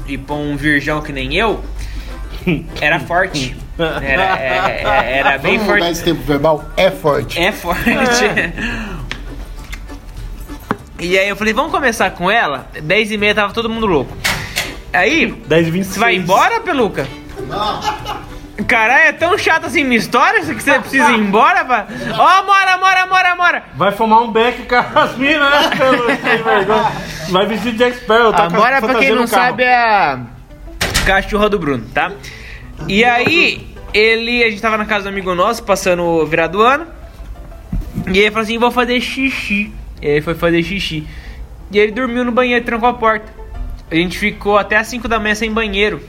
[0.07, 1.63] E pra um virgão que nem eu,
[2.81, 3.55] era forte.
[3.77, 5.91] Era, é- é- era bem Vamos forte.
[5.91, 6.65] esse tempo verbal?
[6.75, 7.39] É forte.
[7.39, 7.89] É forte.
[11.01, 12.67] E aí eu falei, vamos começar com ela?
[12.83, 14.11] 10 e meia tava todo mundo louco.
[14.91, 15.93] Aí, 10 e 26.
[15.93, 17.07] você vai embora, Peluca?
[18.67, 21.87] Caralho, é tão chato assim minha história que você precisa ir embora, pra...
[22.17, 23.63] Ó, mora, mora, mora, mora!
[23.75, 25.69] Vai fumar um beck com as minas, né?
[26.43, 26.91] Vergonha.
[27.29, 30.19] Vai vestir de expert, tá A Mora, pra quem não sabe, é a
[31.05, 32.11] cachorra do Bruno, tá?
[32.87, 36.63] E aí, ele, a gente tava na casa do amigo nosso, passando o virado do
[36.63, 36.87] ano.
[38.11, 39.71] E ele falou assim: vou fazer xixi.
[40.01, 41.07] E ele foi fazer xixi.
[41.71, 43.31] E ele dormiu no banheiro, trancou a porta.
[43.91, 46.01] A gente ficou até as 5 da manhã sem banheiro.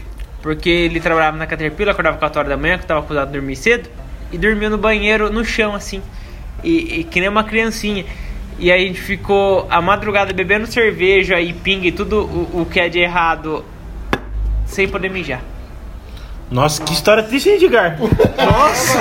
[0.43, 3.57] Porque ele trabalhava na Caterpillar, acordava 4 horas da manhã, que tava acostumado a dormir
[3.57, 3.89] cedo.
[4.33, 6.03] E dormiu no banheiro, no chão, assim.
[6.63, 8.05] E, e que nem uma criancinha.
[8.59, 12.67] E aí a gente ficou a madrugada bebendo cerveja e pinga e tudo o, o
[12.67, 13.65] que é de errado
[14.67, 15.43] sem poder mijar.
[16.51, 17.97] Nossa, que história triste, hein, Edgar?
[18.37, 18.99] Nossa!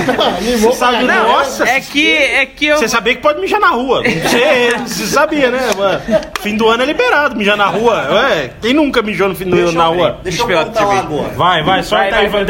[0.59, 1.27] Você sabe, caralho.
[1.29, 1.67] nossa!
[1.67, 4.03] É que é que eu Você sabia que pode mijar na rua.
[4.03, 5.59] Você, você sabia, né?
[5.75, 5.99] mano?
[6.41, 8.07] Fim do ano é liberado, mijar na rua.
[8.11, 10.19] Ué, quem nunca mijou no fim do ano na rua?
[10.23, 10.93] Deixa eu Deixa eu contar ver.
[10.95, 11.29] um agora.
[11.29, 12.45] Vai, vai, sorta aí, vai.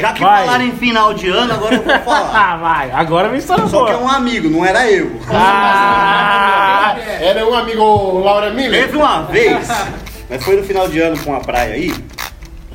[0.00, 0.44] Já que Vai.
[0.44, 2.30] falaram em final de ano, agora eu vou falar.
[2.34, 2.90] Ah, vai.
[2.92, 4.06] Agora vem história Só que é boa.
[4.06, 5.18] um amigo, não era eu.
[5.30, 8.82] Ah, Era um amigo Laura Miller.
[8.84, 9.66] Teve uma vez,
[10.28, 11.94] mas foi no final de ano com uma praia aí.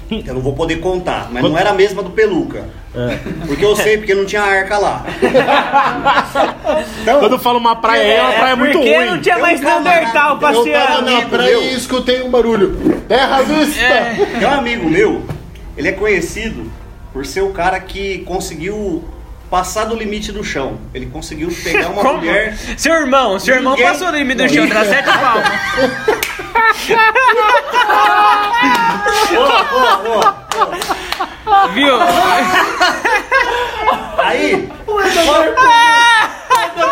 [0.26, 2.65] Eu não vou poder contar, mas não era a mesma do Peluca.
[3.46, 5.06] Porque eu sei, porque não tinha arca lá.
[7.02, 9.06] Então, quando eu falo uma praia é uma praia muito porque ruim.
[9.06, 11.12] não tinha mais um Neandertal Eu tava passeando.
[11.12, 13.02] na praia e escutei um barulho.
[13.08, 13.82] Terra vista!
[14.39, 15.24] Tem um amigo meu,
[15.78, 16.72] ele é conhecido
[17.13, 19.04] por ser o cara que conseguiu
[19.50, 20.78] passar do limite do chão.
[20.93, 22.17] Ele conseguiu pegar uma Como?
[22.17, 22.56] mulher.
[22.78, 25.48] Seu irmão, seu irmão Ninguém- passou do limite do chão, dá sete palmas.
[31.74, 31.96] Viu?
[34.17, 34.70] Aí,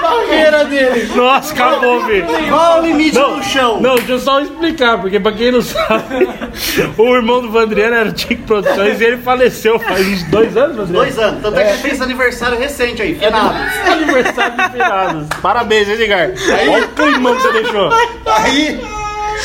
[0.02, 1.12] Barreira dele.
[1.16, 2.26] Nossa, acabou, velho.
[2.50, 3.82] qual é o limite do chão?
[3.82, 6.28] Não, deixa eu só explicar, porque pra quem não sabe,
[6.98, 10.78] o irmão do Vandriano era o Tico Produções e ele faleceu faz uns dois anos,
[10.78, 11.06] Vandriano?
[11.06, 11.42] Dois anos.
[11.42, 13.62] Tanto é que ele fez aniversário recente aí, finados.
[13.88, 15.28] Aniversário de finados.
[15.42, 16.30] Parabéns, Edgar.
[16.70, 17.90] Olha o climão que você deixou.
[18.26, 18.82] Aí,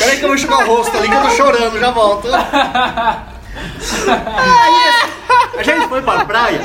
[0.01, 2.27] peraí que eu vou enxugar o rosto ali que eu tô chorando, já volto.
[4.07, 6.61] Aí, a gente foi pra praia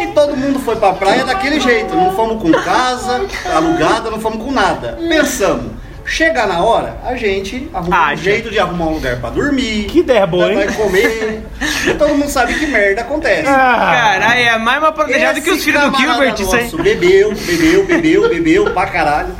[0.00, 1.94] e todo mundo foi pra praia daquele jeito.
[1.94, 4.98] Não fomos com casa alugada, não fomos com nada.
[5.08, 5.72] Pensamos,
[6.04, 8.22] chegar na hora, a gente arruma Ah, um gente.
[8.22, 9.86] jeito de arrumar um lugar pra dormir.
[9.86, 10.56] Que ideia boa, hein?
[10.56, 11.42] Vai comer.
[11.86, 13.48] E todo mundo sabe que merda acontece.
[13.48, 16.64] Ah, Caralho, é mais mal planejado que os filhos do Gilbert, isso aí.
[16.64, 19.34] nosso Bebeu, bebeu, bebeu, bebeu pra caralho.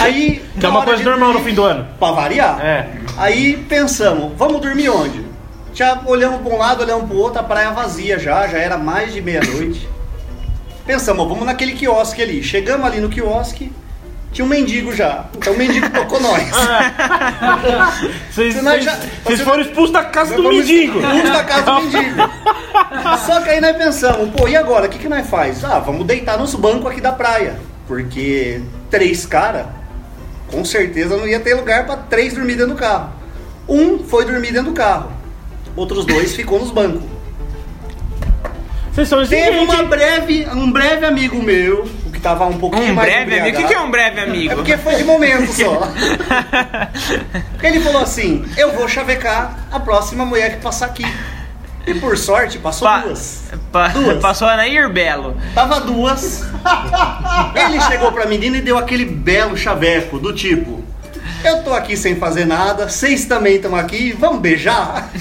[0.00, 0.42] Aí.
[0.58, 1.86] que é uma coisa de normal no fim do ano.
[1.98, 2.60] Pra variar.
[2.64, 2.88] É.
[3.16, 5.24] Aí pensamos, vamos dormir onde?
[5.74, 8.76] Já olhamos para um lado, olhamos para o outro, a praia vazia já, já era
[8.76, 9.88] mais de meia-noite.
[10.86, 12.42] Pensamos, vamos naquele quiosque ali.
[12.42, 13.70] Chegamos ali no quiosque,
[14.32, 15.24] tinha um mendigo já.
[15.36, 16.42] Então o mendigo tocou nós.
[18.30, 18.54] Vocês,
[19.24, 20.98] vocês foram expulsos da casa do mendigo.
[20.98, 22.30] expulsos da casa do mendigo.
[23.26, 24.86] Só que aí nós pensamos, pô, e agora?
[24.86, 25.64] O que, que nós faz?
[25.64, 27.58] Ah, vamos deitar nos bancos aqui da praia.
[27.88, 29.66] Porque três caras,
[30.52, 33.10] com certeza não ia ter lugar para três dormir dentro do carro.
[33.66, 35.10] Um foi dormir dentro do carro.
[35.74, 37.02] Outros dois ficou nos bancos.
[38.92, 42.94] Vocês são Teve uma breve, um breve amigo meu, o que tava um pouquinho Um
[42.94, 43.56] mais breve amigo?
[43.56, 44.54] O que, que é um breve É amigo?
[44.56, 45.88] porque foi de momento só.
[47.62, 51.04] Ele falou assim: Eu vou chavecar a próxima mulher que passar aqui.
[51.88, 53.42] E por sorte, passou Pa- duas.
[53.72, 54.18] pa- Duas.
[54.22, 55.36] Passou a Nair Belo.
[55.54, 56.44] Tava duas.
[57.54, 60.82] Ele chegou pra menina e deu aquele belo chaveco, do tipo:
[61.44, 65.08] Eu tô aqui sem fazer nada, vocês também estão aqui, vamos beijar?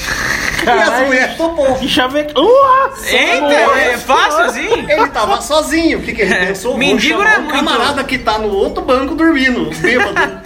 [0.58, 1.06] E as Caralho.
[1.06, 1.76] mulheres topou.
[1.76, 2.28] Que chave...
[2.34, 3.08] Nossa!
[3.16, 4.68] Eita, é fácil assim?
[4.90, 6.72] Ele tava sozinho, o que, que ele pensou?
[6.72, 10.42] Vou Mendigo chamar é um camarada que tá no outro banco dormindo, bêbado.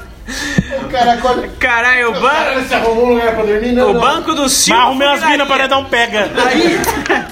[0.83, 1.47] O cara acorda.
[1.59, 3.71] Caralho, o, ban Caralho, você arrumou um lugar pra dormir?
[3.71, 4.01] Não, o não.
[4.01, 4.81] banco do Mas Silvio.
[4.81, 6.29] arrumei as minas para dar um pega.
[6.47, 6.79] Aí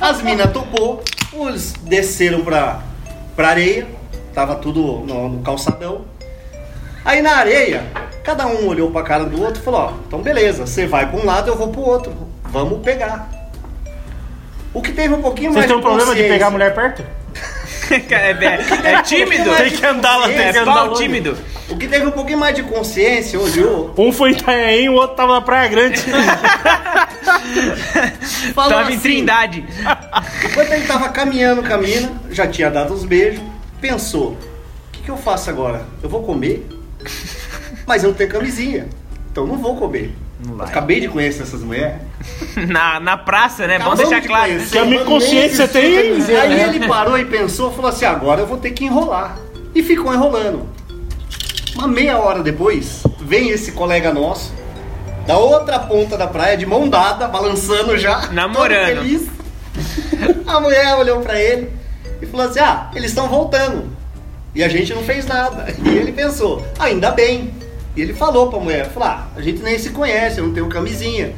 [0.02, 2.80] as minas topou, eles desceram pra,
[3.36, 3.88] pra areia,
[4.34, 6.06] tava tudo no, no calçadão.
[7.06, 7.84] Aí na areia,
[8.24, 11.20] cada um olhou pra cara do outro e falou: Ó, então beleza, você vai pra
[11.20, 12.14] um lado, eu vou pro outro,
[12.46, 13.30] vamos pegar.
[14.74, 17.04] O que teve um pouquinho Vocês mais têm um problema de pegar a mulher perto?
[18.12, 19.56] é, é, é tímido?
[19.56, 21.02] Tem que andar lá, tem É que andar pau longe.
[21.02, 21.38] tímido.
[21.70, 25.16] O que teve um pouquinho mais de consciência, olhou, Um foi em Itanhaém, o outro
[25.16, 26.02] tava na Praia Grande.
[28.54, 29.66] falou Tava assim, em Trindade.
[30.46, 33.42] Enquanto ele tava caminhando, caminha, já tinha dado os beijos,
[33.80, 34.38] pensou: o
[34.92, 35.86] que, que eu faço agora?
[36.02, 36.68] Eu vou comer,
[37.86, 38.88] mas eu não tenho camisinha,
[39.32, 40.16] então não vou comer.
[40.62, 41.98] Acabei de conhecer essas mulheres.
[42.70, 43.78] Na, na praça, né?
[43.78, 44.52] Bom Acabamos deixar de claro.
[44.52, 44.72] conhecer.
[44.72, 46.18] Que amigo consciente você tem, hein?
[46.42, 49.38] Aí ele parou e pensou, falou assim: agora eu vou ter que enrolar.
[49.76, 50.66] E ficou enrolando.
[51.80, 54.52] Uma meia hora depois, vem esse colega nosso,
[55.26, 58.28] da outra ponta da praia, de mão dada, balançando já.
[58.34, 58.98] Namorando.
[58.98, 59.30] feliz.
[60.46, 61.72] A mulher olhou pra ele
[62.22, 63.88] e falou assim: Ah, eles estão voltando.
[64.54, 65.74] E a gente não fez nada.
[65.82, 67.54] E ele pensou: Ainda bem.
[67.96, 70.68] E ele falou pra mulher: falou, ah, a gente nem se conhece, eu não tenho
[70.68, 71.34] camisinha.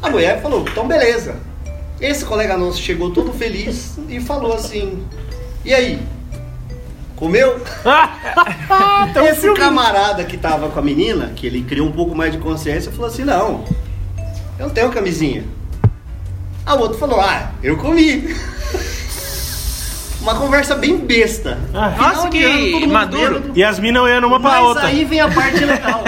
[0.00, 1.34] A mulher falou: Então beleza.
[2.00, 5.04] Esse colega nosso chegou todo feliz e falou assim:
[5.64, 6.00] E aí?
[7.20, 7.62] Comeu?
[9.30, 12.90] Esse camarada que tava com a menina, que ele criou um pouco mais de consciência,
[12.90, 13.62] falou assim: Não,
[14.58, 15.44] eu não tenho camisinha.
[16.64, 18.34] A outra falou: Ah, eu comi.
[20.22, 21.58] Uma conversa bem besta.
[21.74, 21.92] Ah.
[21.92, 23.34] Final Nossa, que ano, todo mundo maduro.
[23.40, 23.52] bêbado.
[23.58, 24.86] E as minas iam uma pra Mas outra.
[24.86, 26.02] aí vem a parte legal.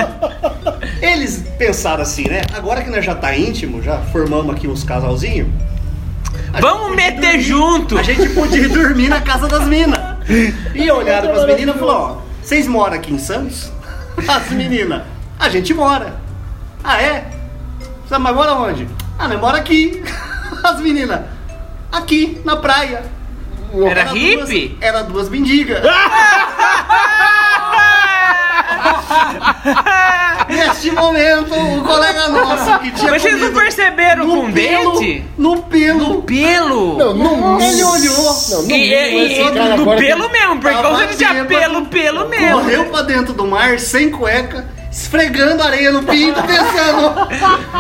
[1.01, 2.42] Eles pensaram assim, né?
[2.55, 5.48] Agora que nós já tá íntimo, já formamos aqui uns casalzinhos.
[6.61, 7.98] Vamos meter dormir- junto.
[7.98, 9.98] A gente podia dormir na casa das minas.
[10.75, 13.71] E olharam pras meninas e falaram, ó, vocês moram aqui em Santos?
[14.29, 15.03] As meninas,
[15.39, 16.15] a gente mora.
[16.85, 17.31] Ah, é?
[18.07, 18.89] Você mas mora onde?
[19.19, 20.03] Ah, nós mora aqui.
[20.65, 21.21] As meninas,
[21.91, 23.03] aqui, na praia.
[23.89, 24.77] Era duas- hippie?
[24.81, 25.83] era duas mendigas.
[30.48, 35.25] Neste momento, o colega nosso que tinha Mas vocês não perceberam no com pelo, dente?
[35.38, 36.22] No pelo.
[36.22, 36.98] Pelo.
[36.98, 38.37] Não, no Ele olhou.
[38.51, 42.61] Não, no E, e, e, agora pelo mesmo, porque não tinha pelo, pelo mesmo.
[42.61, 47.28] Correu pra dentro do mar sem cueca, esfregando areia no pinto, pensando.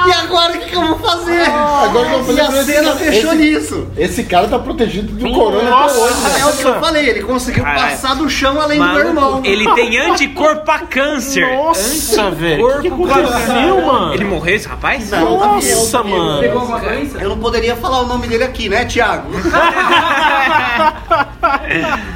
[0.08, 1.42] E agora o que, que eu vou fazer?
[1.42, 3.88] agora que eu e falei a pra esse cena cara- fechou esse- nisso.
[3.96, 6.14] Esse cara tá protegido do corona até hoje.
[6.40, 7.90] É o que eu falei, ele conseguiu Caralho.
[7.90, 9.30] passar do chão além do meu irmão.
[9.32, 11.46] Maluco, ele tem anticorpo pra câncer.
[11.54, 12.66] Nossa, velho.
[12.66, 14.14] O que, que aconteceu, mano?
[14.14, 15.10] Ele morreu esse rapaz?
[15.10, 16.40] Não, tá Nossa, mano.
[16.40, 16.80] Pegou alguma?
[17.20, 19.28] Eu não poderia falar o nome dele aqui, né, Thiago?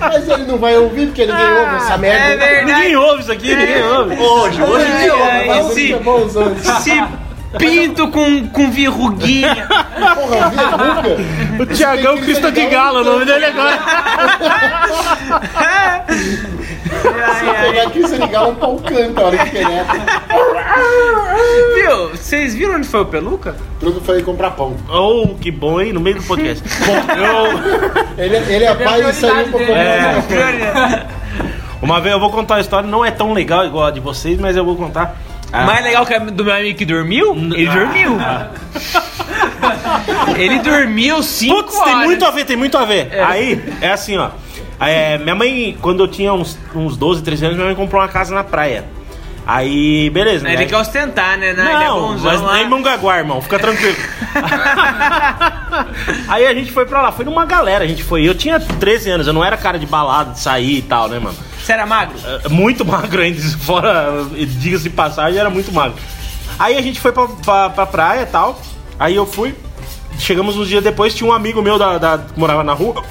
[0.01, 2.25] Mas ele não vai ouvir porque ninguém ouve essa merda.
[2.25, 2.65] é verdade.
[2.73, 4.17] Ninguém ouve isso aqui, ninguém ouve.
[4.17, 6.53] Hoje, hoje É, é bonzão.
[6.53, 7.03] Esse
[7.59, 9.67] pinto com, com verruguinha.
[10.15, 11.63] Porra, verruga.
[11.63, 13.79] O Tiagão Crista de Galo, o nome dele agora.
[16.87, 19.97] Se pegar aqui, você ligar um pau canta a hora que penetra.
[21.75, 22.11] Viu?
[22.11, 23.57] Vocês viram onde foi o Peluca?
[23.81, 24.77] Tudo foi comprar pão.
[24.89, 25.93] Oh, que bom, hein?
[25.93, 26.63] No meio do podcast.
[26.85, 28.25] Bom, eu.
[28.25, 29.71] Ele, ele é pai e saiu pra comer.
[29.71, 31.07] É.
[31.81, 31.85] É.
[31.85, 34.39] Uma vez eu vou contar a história, não é tão legal igual a de vocês,
[34.39, 35.17] mas eu vou contar.
[35.53, 37.35] Ah, Mais legal que a do meu amigo que dormiu?
[37.35, 38.19] Ele dormiu.
[40.37, 42.07] Ele dormiu cinco Putz, tem horas.
[42.07, 43.09] muito a ver, tem muito a ver.
[43.21, 44.31] Aí, é assim, ó.
[44.81, 48.09] É, minha mãe, quando eu tinha uns, uns 12, 13 anos, minha mãe comprou uma
[48.09, 48.85] casa na praia.
[49.47, 50.65] Aí, beleza, Ele né?
[50.67, 51.53] quer ostentar, né?
[51.53, 52.55] Não, ele é bonzão mas lá.
[52.55, 53.95] nem Mongaguá, irmão, fica tranquilo.
[56.29, 58.29] Aí a gente foi pra lá, foi numa galera, a gente foi.
[58.29, 61.21] Eu tinha 13 anos, eu não era cara de balada, de sair e tal, né,
[61.21, 61.37] mano?
[61.67, 62.17] Você era magro?
[62.45, 64.25] É, Muito magro ainda, fora,
[64.61, 65.99] diga-se de passagem, era muito magro.
[66.61, 68.61] Aí a gente foi pra, pra, pra praia e tal,
[69.01, 69.53] aí eu fui,
[70.17, 73.03] chegamos uns dias depois, tinha um amigo meu da, da- que morava na rua,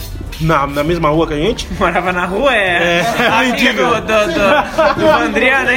[0.42, 1.68] na, na mesma rua que a gente.
[1.80, 3.02] Morava na rua, é.
[3.02, 3.84] É, Amigo mendigo.
[3.84, 5.70] do, do, do, do Andriano.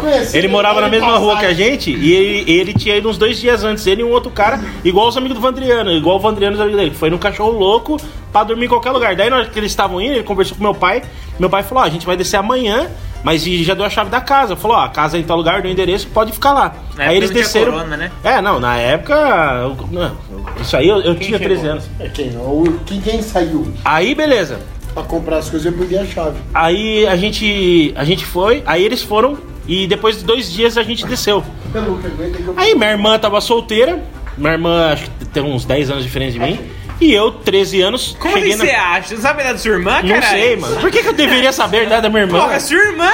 [0.00, 3.18] Conheci Ele morava na mesma rua que a gente e ele, ele tinha ido uns
[3.18, 3.86] dois dias antes.
[3.86, 6.80] Ele e um outro cara, igual os amigos do Vandriano, igual o Vandriano, os amigos
[6.80, 6.94] dele.
[6.94, 7.96] Foi no cachorro louco
[8.32, 9.14] pra dormir em qualquer lugar.
[9.16, 11.02] Daí, na hora que eles estavam indo, ele conversou com meu pai.
[11.38, 12.88] Meu pai falou: Ó, a gente vai descer amanhã,
[13.24, 14.56] mas já deu a chave da casa.
[14.56, 16.74] Falou: Ó, a casa é em tal lugar, deu o endereço, pode ficar lá.
[16.96, 17.72] Na aí época eles não tinha desceram.
[17.72, 18.10] corona, né?
[18.24, 19.14] É, não, na época.
[19.62, 20.16] eu- não,
[20.60, 21.54] isso aí eu, eu tinha chegou?
[21.54, 21.84] 13 anos.
[22.00, 22.30] É quem?
[22.36, 24.58] O, quem, quem saiu Aí, beleza.
[24.94, 26.38] pra comprar as coisas eu peguei a chave.
[26.52, 30.82] Aí a gente, a gente foi, aí eles foram e depois de dois dias a
[30.82, 31.42] gente desceu.
[31.72, 34.02] Pelo que aguenta que eu Aí minha irmã tava solteira,
[34.36, 36.58] minha irmã acho que tem uns 10 anos de diferença de mim,
[37.02, 38.82] e eu, 13 anos, Como cheguei que você na...
[38.90, 39.08] acha?
[39.08, 40.20] Você não sabe nada da sua irmã, cara?
[40.20, 40.76] Não sei, mano.
[40.76, 42.40] Por que, que eu deveria saber nada da minha irmã?
[42.40, 43.10] Porra, é sua irmã.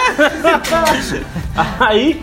[1.80, 2.20] Aí,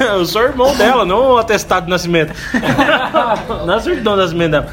[0.00, 2.32] eu sou irmão dela, não o atestado de nascimento.
[3.66, 4.68] não é certidão de nascimento dela.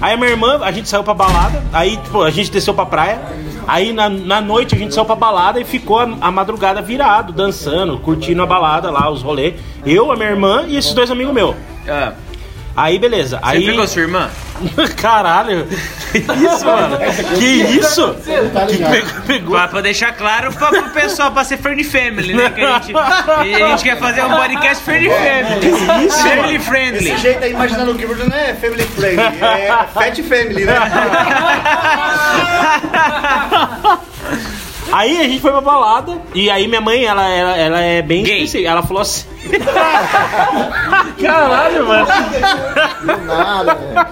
[0.00, 3.20] Aí a minha irmã, a gente saiu pra balada, aí a gente desceu pra praia,
[3.66, 7.32] aí na, na noite a gente saiu pra balada e ficou a, a madrugada virado,
[7.32, 9.54] dançando, curtindo a balada lá, os rolês.
[9.84, 11.56] Eu, a minha irmã e esses dois amigos meus.
[11.88, 12.12] Ah,
[12.76, 13.38] Aí beleza.
[13.38, 14.28] você aí pegou sua irmã?
[15.00, 15.66] Caralho!
[16.12, 16.98] Que isso, mano?
[17.38, 17.44] Que
[17.78, 18.14] isso?
[18.52, 18.90] tá Que ligado.
[18.92, 19.56] pegou, pegou.
[19.56, 22.50] Pra, pra deixar claro pra, pro pessoal, pra ser friend family, né?
[22.50, 26.06] Que a gente, a gente quer fazer um podcast friend family.
[26.06, 27.10] isso, Family friendly.
[27.10, 30.74] Desse jeito aí, imaginando o Gilbert não é family friendly, é fat family, né?
[34.92, 38.22] Aí a gente foi pra balada e aí minha mãe, ela, ela, ela é bem
[38.22, 38.42] Gay.
[38.42, 38.70] específica.
[38.70, 39.26] Ela falou assim.
[41.22, 42.06] Caralho, mano.
[43.26, 44.06] Nada, velho.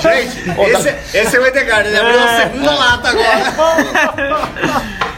[0.00, 3.54] Gente, esse, esse é o Edgar, ele abriu a segunda lata agora.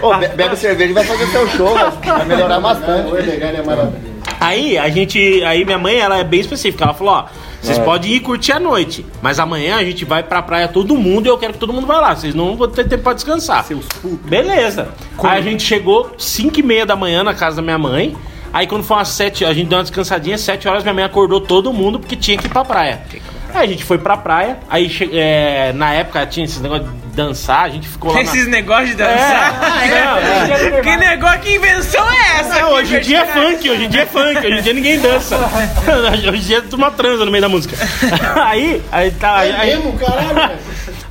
[0.00, 3.08] Ô, be- bebe cerveja e vai fazer seu show, vai- melhorar bastante.
[3.10, 4.11] O legal é maravilhoso.
[4.42, 5.42] Aí a gente.
[5.44, 6.84] Aí minha mãe, ela é bem específica.
[6.84, 7.24] Ela falou, ó,
[7.60, 9.06] vocês podem ir curtir a noite.
[9.22, 11.86] Mas amanhã a gente vai pra praia todo mundo e eu quero que todo mundo
[11.86, 12.16] vá lá.
[12.16, 13.64] Vocês não vão ter tempo pra descansar.
[14.24, 14.88] Beleza.
[15.22, 18.16] Aí a gente chegou 5 e meia da manhã na casa da minha mãe.
[18.52, 21.40] Aí quando foi umas 7, a gente deu uma descansadinha, 7 horas minha mãe acordou
[21.40, 23.02] todo mundo porque tinha que ir pra praia.
[23.54, 27.68] Aí a gente foi pra praia, aí é, na época tinha esses negócio dançar, a
[27.68, 28.16] gente ficou lá.
[28.16, 29.60] na- Esses negócios de É, dançar.
[30.78, 32.54] é, Que negócio, que invenção é essa?
[32.54, 34.98] Aqui, hoje em dia é funk, hoje em dia é funk, hoje em dia ninguém
[35.00, 35.36] dança.
[36.12, 37.76] hoje em dia é uma transa no meio da música.
[38.44, 39.36] Aí, aí tá.
[39.38, 40.56] Aí, É aí, mesmo, caralho.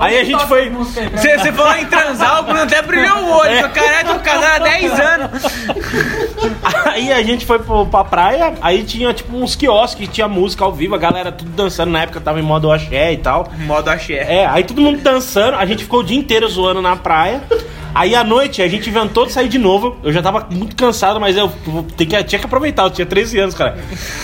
[0.01, 0.69] Aí a gente foi.
[0.69, 3.49] Você você falou em transar, o Bruno até brilhou o olho.
[3.49, 3.59] É.
[3.59, 3.67] É.
[3.69, 5.43] Caralho, tô casado há 10 anos.
[6.85, 10.73] Aí a gente foi pro, pra praia, aí tinha tipo uns quiosques, tinha música ao
[10.73, 13.49] vivo, a galera tudo dançando, na época tava em modo axé e tal.
[13.59, 14.15] Modo axé.
[14.15, 17.41] É, aí todo mundo dançando, a gente ficou o dia inteiro zoando na praia.
[17.93, 19.97] Aí à noite a gente inventou de sair de novo.
[20.03, 21.51] Eu já tava muito cansado, mas eu
[21.97, 23.77] tem que, tinha que aproveitar, eu tinha 13 anos, cara.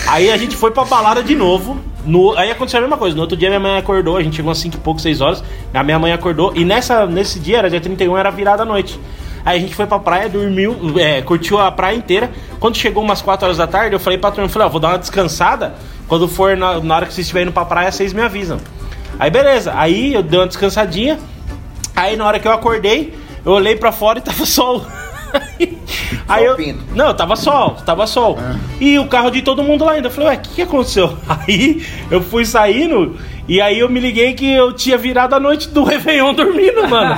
[0.06, 1.78] Aí a gente foi pra balada de novo.
[2.04, 3.14] No, aí aconteceu a mesma coisa.
[3.14, 5.44] No outro dia minha mãe acordou, a gente chegou às 5 e pouco, 6 horas.
[5.74, 8.98] A minha mãe acordou e nessa, nesse dia, era dia 31, era virada à noite.
[9.44, 12.30] Aí a gente foi pra praia, dormiu, é, curtiu a praia inteira.
[12.58, 14.80] Quando chegou umas 4 horas da tarde, eu falei pra turma, eu falei, ó, vou
[14.80, 15.74] dar uma descansada.
[16.06, 18.58] Quando for na, na hora que vocês estiverem indo pra praia, vocês me avisam.
[19.18, 21.18] Aí beleza, aí eu dei uma descansadinha.
[21.94, 24.84] Aí na hora que eu acordei, eu olhei pra fora e tava sol.
[26.26, 26.80] Aí eu, pinto.
[26.94, 28.38] não, tava sol, tava sol.
[28.80, 30.08] E o carro de todo mundo lá ainda.
[30.08, 31.16] Eu falei, ué, o que, que aconteceu?
[31.46, 35.68] Aí eu fui saindo e aí eu me liguei que eu tinha virado a noite
[35.70, 37.16] do Réveillon dormindo, mano.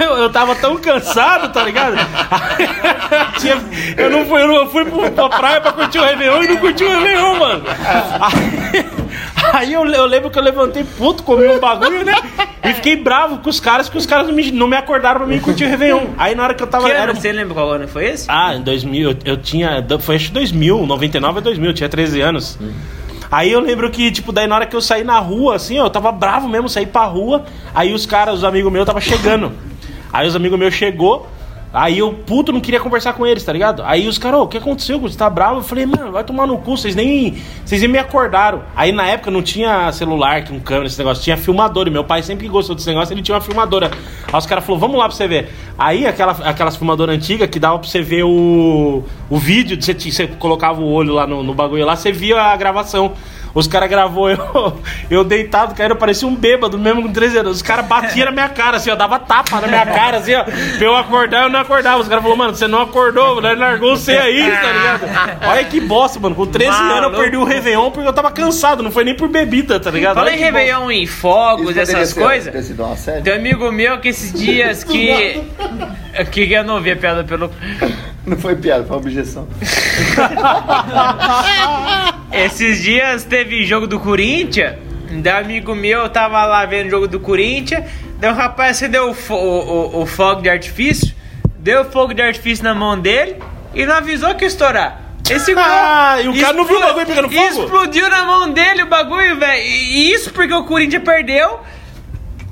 [0.00, 1.96] Eu, eu tava tão cansado, tá ligado?
[3.40, 3.60] Tinha-
[3.96, 6.84] eu não fui, eu não fui pra praia pra curtir o Réveillon e não curti
[6.84, 7.64] o Réveillon, mano.
[9.52, 12.14] Aí, eu, eu lembro que eu levantei puto, comi um bagulho, né?
[12.62, 15.26] E fiquei bravo com os caras, que os caras não me, não me acordaram pra
[15.26, 16.08] mim curtir o Réveillon.
[16.18, 16.84] Aí na hora que eu tava.
[16.84, 17.18] Que era ano?
[17.18, 18.26] Você lembra qual ano foi esse?
[18.28, 19.84] ah, em 2000, eu, eu tinha.
[19.98, 22.58] Foi acho que 2000, 99 a 2000, eu tinha 13 anos.
[23.30, 25.86] Aí eu lembro que, tipo, daí na hora que eu saí na rua, assim, ó,
[25.86, 27.44] eu tava bravo mesmo, saí pra rua.
[27.74, 29.52] Aí os caras, os amigos meus, tava chegando.
[30.12, 31.26] Aí os amigos meus chegou.
[31.72, 33.82] Aí eu, puto, não queria conversar com eles, tá ligado?
[33.84, 34.98] Aí os caras, ô, o que aconteceu?
[34.98, 35.60] Você tá bravo?
[35.60, 37.36] Eu falei, mano, vai tomar no cu, vocês nem.
[37.64, 38.62] Vocês nem me acordaram.
[38.74, 41.86] Aí na época não tinha celular, com câmera, esse negócio, tinha filmador.
[41.86, 43.90] E meu pai sempre gostou desse negócio, ele tinha uma filmadora.
[44.32, 45.48] Aí os caras falaram, vamos lá pra você ver.
[45.78, 50.26] Aí aquela, aquelas filmadoras antigas que dava pra você ver o, o vídeo, você, você
[50.26, 53.12] colocava o olho lá no, no bagulho lá, você via a gravação.
[53.54, 57.56] Os caras gravou eu, eu deitado, cara, eu parecia um bêbado mesmo com 13 anos.
[57.56, 60.44] Os caras batiam na minha cara, assim, ó, dava tapa na minha cara, assim, ó.
[60.44, 62.00] Pra eu acordar, eu não acordava.
[62.00, 63.54] Os caras falaram, mano, você não acordou, né?
[63.54, 65.48] largou você aí, tá ligado?
[65.48, 66.34] Olha que bosta, mano.
[66.34, 67.18] Com 13 anos eu Maluco.
[67.18, 70.16] perdi o Réveillon porque eu tava cansado, não foi nem por bebida, tá ligado?
[70.16, 70.58] Fala em que bosta.
[70.58, 72.52] Réveillon e fogos, essas coisas.
[73.22, 75.42] Tem um amigo meu que esses dias que.
[76.30, 77.50] que eu não vi a piada pelo.
[78.26, 79.48] Não foi piada, foi uma objeção.
[82.32, 84.76] Esses dias teve jogo do Corinthians.
[85.10, 87.84] Um amigo meu tava lá vendo o jogo do Corinthians.
[88.18, 91.14] Daí o rapaz acendeu o, o, o, o fogo de artifício.
[91.58, 93.36] Deu fogo de artifício na mão dele
[93.74, 95.00] e não avisou que ia estourar.
[95.24, 95.64] Segurou.
[95.70, 97.64] Ah, e o cara não viu o bagulho pegando fogo?
[97.64, 99.62] Explodiu na mão dele o bagulho, velho.
[99.62, 101.60] E isso porque o Corinthians perdeu.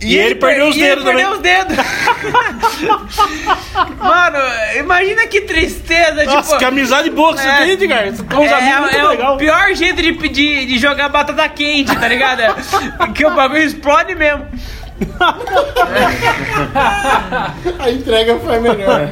[0.01, 1.77] E ele perdeu os e ele dedos perdeu os dedos.
[3.99, 4.39] Mano,
[4.79, 6.23] imagina que tristeza.
[6.25, 7.57] Nossa, tipo, que amizade boa que você É.
[7.59, 8.05] tem, Edgar.
[8.07, 9.35] Você tem uns amigos muito é, é legal.
[9.35, 12.43] o pior jeito de, de, de jogar batata quente, tá ligado?
[12.43, 12.55] É,
[13.13, 14.47] que o bagulho explode mesmo.
[17.79, 19.09] A entrega foi melhor.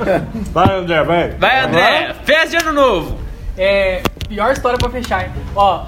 [0.53, 1.29] Vai, André, vai.
[1.31, 2.15] Vai, André.
[2.25, 3.19] Festa de ano novo.
[3.57, 4.03] É.
[4.29, 5.31] Pior história pra fechar, hein?
[5.55, 5.85] Ó.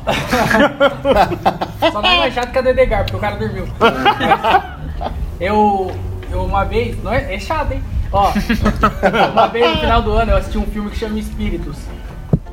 [1.91, 3.67] Só não é mais chato que a Dedegar, porque o cara dormiu.
[5.41, 5.91] Eu.
[6.31, 7.03] Eu uma vez.
[7.03, 7.83] Não é, é chato, hein?
[8.13, 8.33] Ó.
[9.33, 11.77] Uma vez no final do ano eu assisti um filme que chama Espíritos.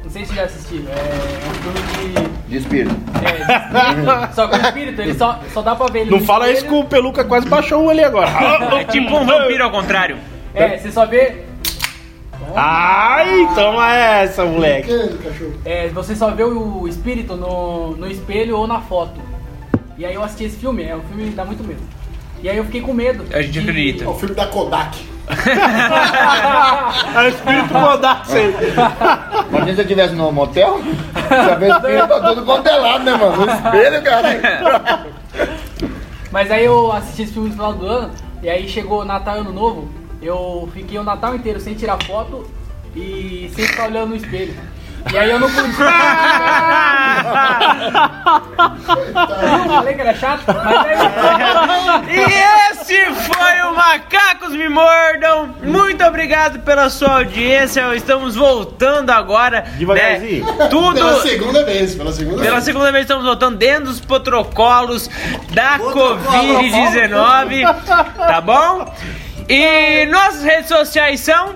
[0.04, 0.86] Não sei se já assistiram.
[0.92, 2.50] É um filme de.
[2.50, 2.96] De espírito.
[3.24, 4.36] É, de espírito.
[4.36, 6.58] Só que o espírito, ele só, só dá pra ver ele Não no fala isso
[6.66, 6.82] espelho.
[6.82, 8.30] que o Peluca quase baixou o olho agora.
[8.80, 10.18] É tipo um vampiro ao contrário.
[10.54, 11.44] É, você só vê.
[12.56, 14.88] Ai, toma essa, moleque.
[14.88, 15.54] Que cachorro?
[15.66, 19.20] É, você só vê o espírito no, no espelho ou na foto.
[19.98, 21.82] E aí eu assisti esse filme, é um filme que dá muito medo.
[22.42, 23.26] E aí eu fiquei com medo.
[23.34, 24.04] A gente acredita.
[24.04, 25.16] É o filme da Kodak.
[27.16, 28.54] É o espírito rodar aí.
[29.50, 30.80] Imagina se eu estivesse no motel,
[31.30, 33.46] já vê o espírito tá todo contelado, né, mano?
[33.46, 35.08] No espelho, cara.
[36.32, 38.12] Mas aí eu assisti esse filme no final do ano,
[38.44, 39.90] e aí chegou Natal e Ano Novo,
[40.22, 42.46] eu fiquei o Natal inteiro sem tirar foto
[42.96, 44.54] e sem ficar olhando no espelho.
[45.14, 45.68] E aí eu não pude.
[45.68, 45.74] Eu
[49.74, 50.68] falei que era chato, mas
[52.08, 52.26] aí.
[52.26, 52.46] Isso!
[52.86, 55.50] Esse foi o Macacos Me Mordam.
[55.64, 57.96] Muito obrigado pela sua audiência.
[57.96, 59.62] Estamos voltando agora.
[59.78, 60.46] Devagarzinho.
[60.46, 60.68] Né?
[60.70, 60.94] Tudo.
[60.96, 62.64] Pela segunda vez, pela segunda Pela vez.
[62.64, 65.10] segunda vez estamos voltando dentro dos protocolos
[65.52, 67.64] da Covid-19.
[68.18, 68.94] Tá bom?
[69.50, 71.56] E nossas redes sociais são.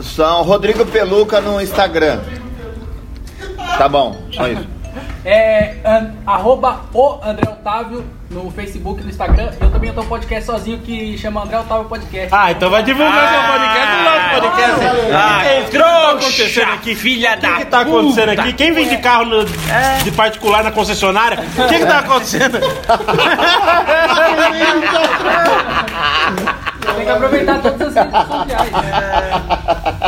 [0.00, 2.20] São Rodrigo Peluca no Instagram.
[3.76, 4.66] Tá bom, só isso.
[5.24, 9.50] É an- arroba o André Otávio no Facebook e no Instagram.
[9.60, 12.28] Eu também tenho um podcast sozinho que chama André Otávio Podcast.
[12.32, 14.80] Ah, então vai divulgar seu podcast no nosso podcast.
[15.14, 16.94] Ah, O que que tá acontecendo aqui?
[16.94, 18.42] filha O da que, que tá acontecendo puta.
[18.42, 18.52] aqui?
[18.54, 21.38] Quem vende carro no- de particular na concessionária?
[21.40, 22.58] O que, que tá acontecendo?
[26.96, 28.70] Tem que aproveitar todas as redes sociais.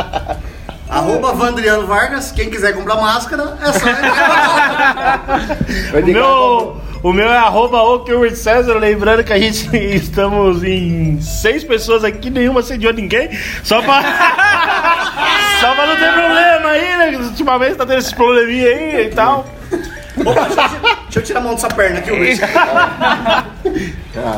[1.01, 5.57] Arroba Vandriano Vargas, quem quiser comprar máscara, é só entrar.
[5.95, 11.63] O meu, o meu é arroba o César, lembrando que a gente estamos em seis
[11.63, 13.31] pessoas aqui, nenhuma assediou ninguém,
[13.63, 14.03] só pra,
[15.59, 17.17] só pra não ter problema aí, né?
[17.17, 19.43] Ultimamente tá tendo esses probleminha aí e tal.
[20.17, 22.39] Opa, deixa, eu- deixa eu tirar a mão dessa perna aqui, Luiz.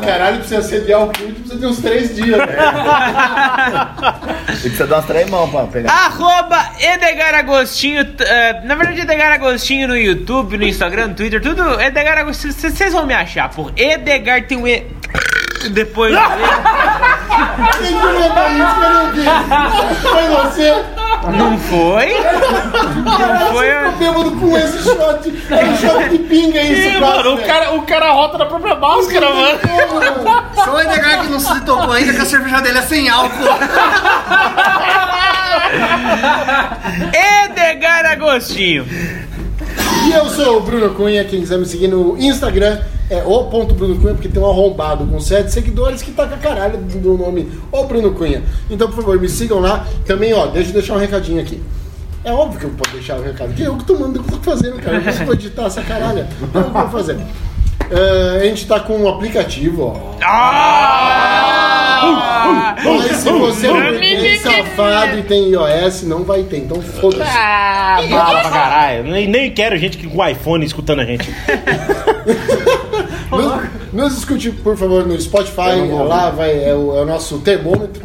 [0.04, 2.38] Caralho, precisa sediar o culto, precisa de uns três dias.
[2.38, 2.46] né?
[4.50, 5.90] E precisa dar umas três mãos pra pegar.
[5.92, 8.06] Arroba Edgar Agostinho.
[8.20, 11.80] eh, na verdade, Edgar Agostinho no YouTube, no Instagram, no Twitter, tudo.
[11.80, 14.86] Edgar Agostinho, vocês vão me achar, por Edgar tem um E.
[15.70, 16.18] Depois do.
[17.78, 19.24] Quem que isso não vi?
[20.02, 21.03] Foi você?
[21.32, 22.14] Não foi?
[22.14, 23.66] Não foi?
[23.68, 25.24] Ficou bêbado com esse shot.
[25.44, 28.74] Que shot de pinga é isso, Ih, mano, o cara, o cara rota na própria
[28.74, 29.58] máscara, mano.
[30.54, 33.34] Só o Edgar que não se tocou ainda que a cerveja dele é sem álcool.
[37.44, 38.86] Edgar Agostinho.
[40.06, 42.78] E eu sou o Bruno Cunha, quem quiser me seguir no Instagram
[43.08, 46.34] é o ponto Bruno Cunha, porque tem um arrombado com sete seguidores que tá com
[46.34, 48.42] a caralho do nome o Bruno Cunha.
[48.70, 49.86] Então, por favor, me sigam lá.
[50.06, 51.62] Também, ó, deixa eu deixar um recadinho aqui.
[52.22, 54.34] É óbvio que eu posso deixar o recado, que eu que tô mandando o que
[54.34, 54.96] eu tô fazendo, cara.
[54.98, 56.28] Eu não vou editar essa caralha.
[56.42, 57.18] Então, eu vou fazer?
[57.90, 60.16] É, a gente tá com um aplicativo, ó.
[60.22, 61.54] Ah!
[62.82, 66.58] Mas se você é um bebê safado e tem iOS, não vai ter.
[66.58, 67.30] Então, foda-se.
[67.30, 69.04] Ah, bala pra caralho.
[69.04, 71.28] Nem, nem quero gente que com iPhone escutando a gente.
[73.30, 73.62] Nos,
[73.92, 75.88] nos escute, por favor, no Spotify.
[76.06, 78.04] Lá vai, é, o, é o nosso termômetro.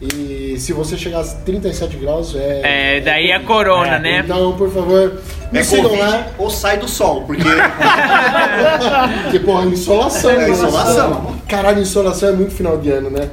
[0.00, 2.96] E se você chegar a 37 graus, é.
[2.96, 4.20] É, daí é corona, né?
[4.24, 5.20] Então, por favor,
[5.52, 6.26] me É sigam lá.
[6.38, 7.42] ou sai do sol, porque
[9.24, 10.30] Porque, porra, insolação.
[10.30, 10.50] É, né?
[10.50, 11.36] insolação.
[11.48, 13.28] Caralho, insolação é muito final de ano, né?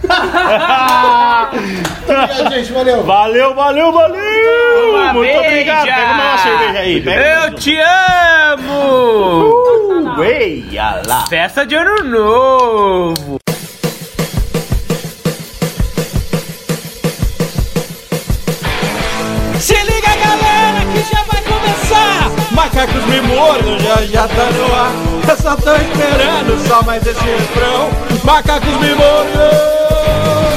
[2.08, 2.72] Obrigado, gente.
[2.72, 3.02] Valeu.
[3.04, 4.90] Valeu, valeu, valeu!
[4.90, 5.40] Uma Muito beija.
[5.48, 5.84] obrigado.
[5.86, 7.00] Pega uma cerveja aí.
[7.02, 7.76] Pega Eu te
[8.52, 9.50] amo!
[10.16, 11.26] Uh, eia lá.
[11.26, 13.38] Festa de ano novo!
[23.28, 24.92] Mordam, já já tá no ar.
[25.28, 27.90] Eu só tô esperando só mais esse refrão.
[28.24, 30.47] Macacos me mordam.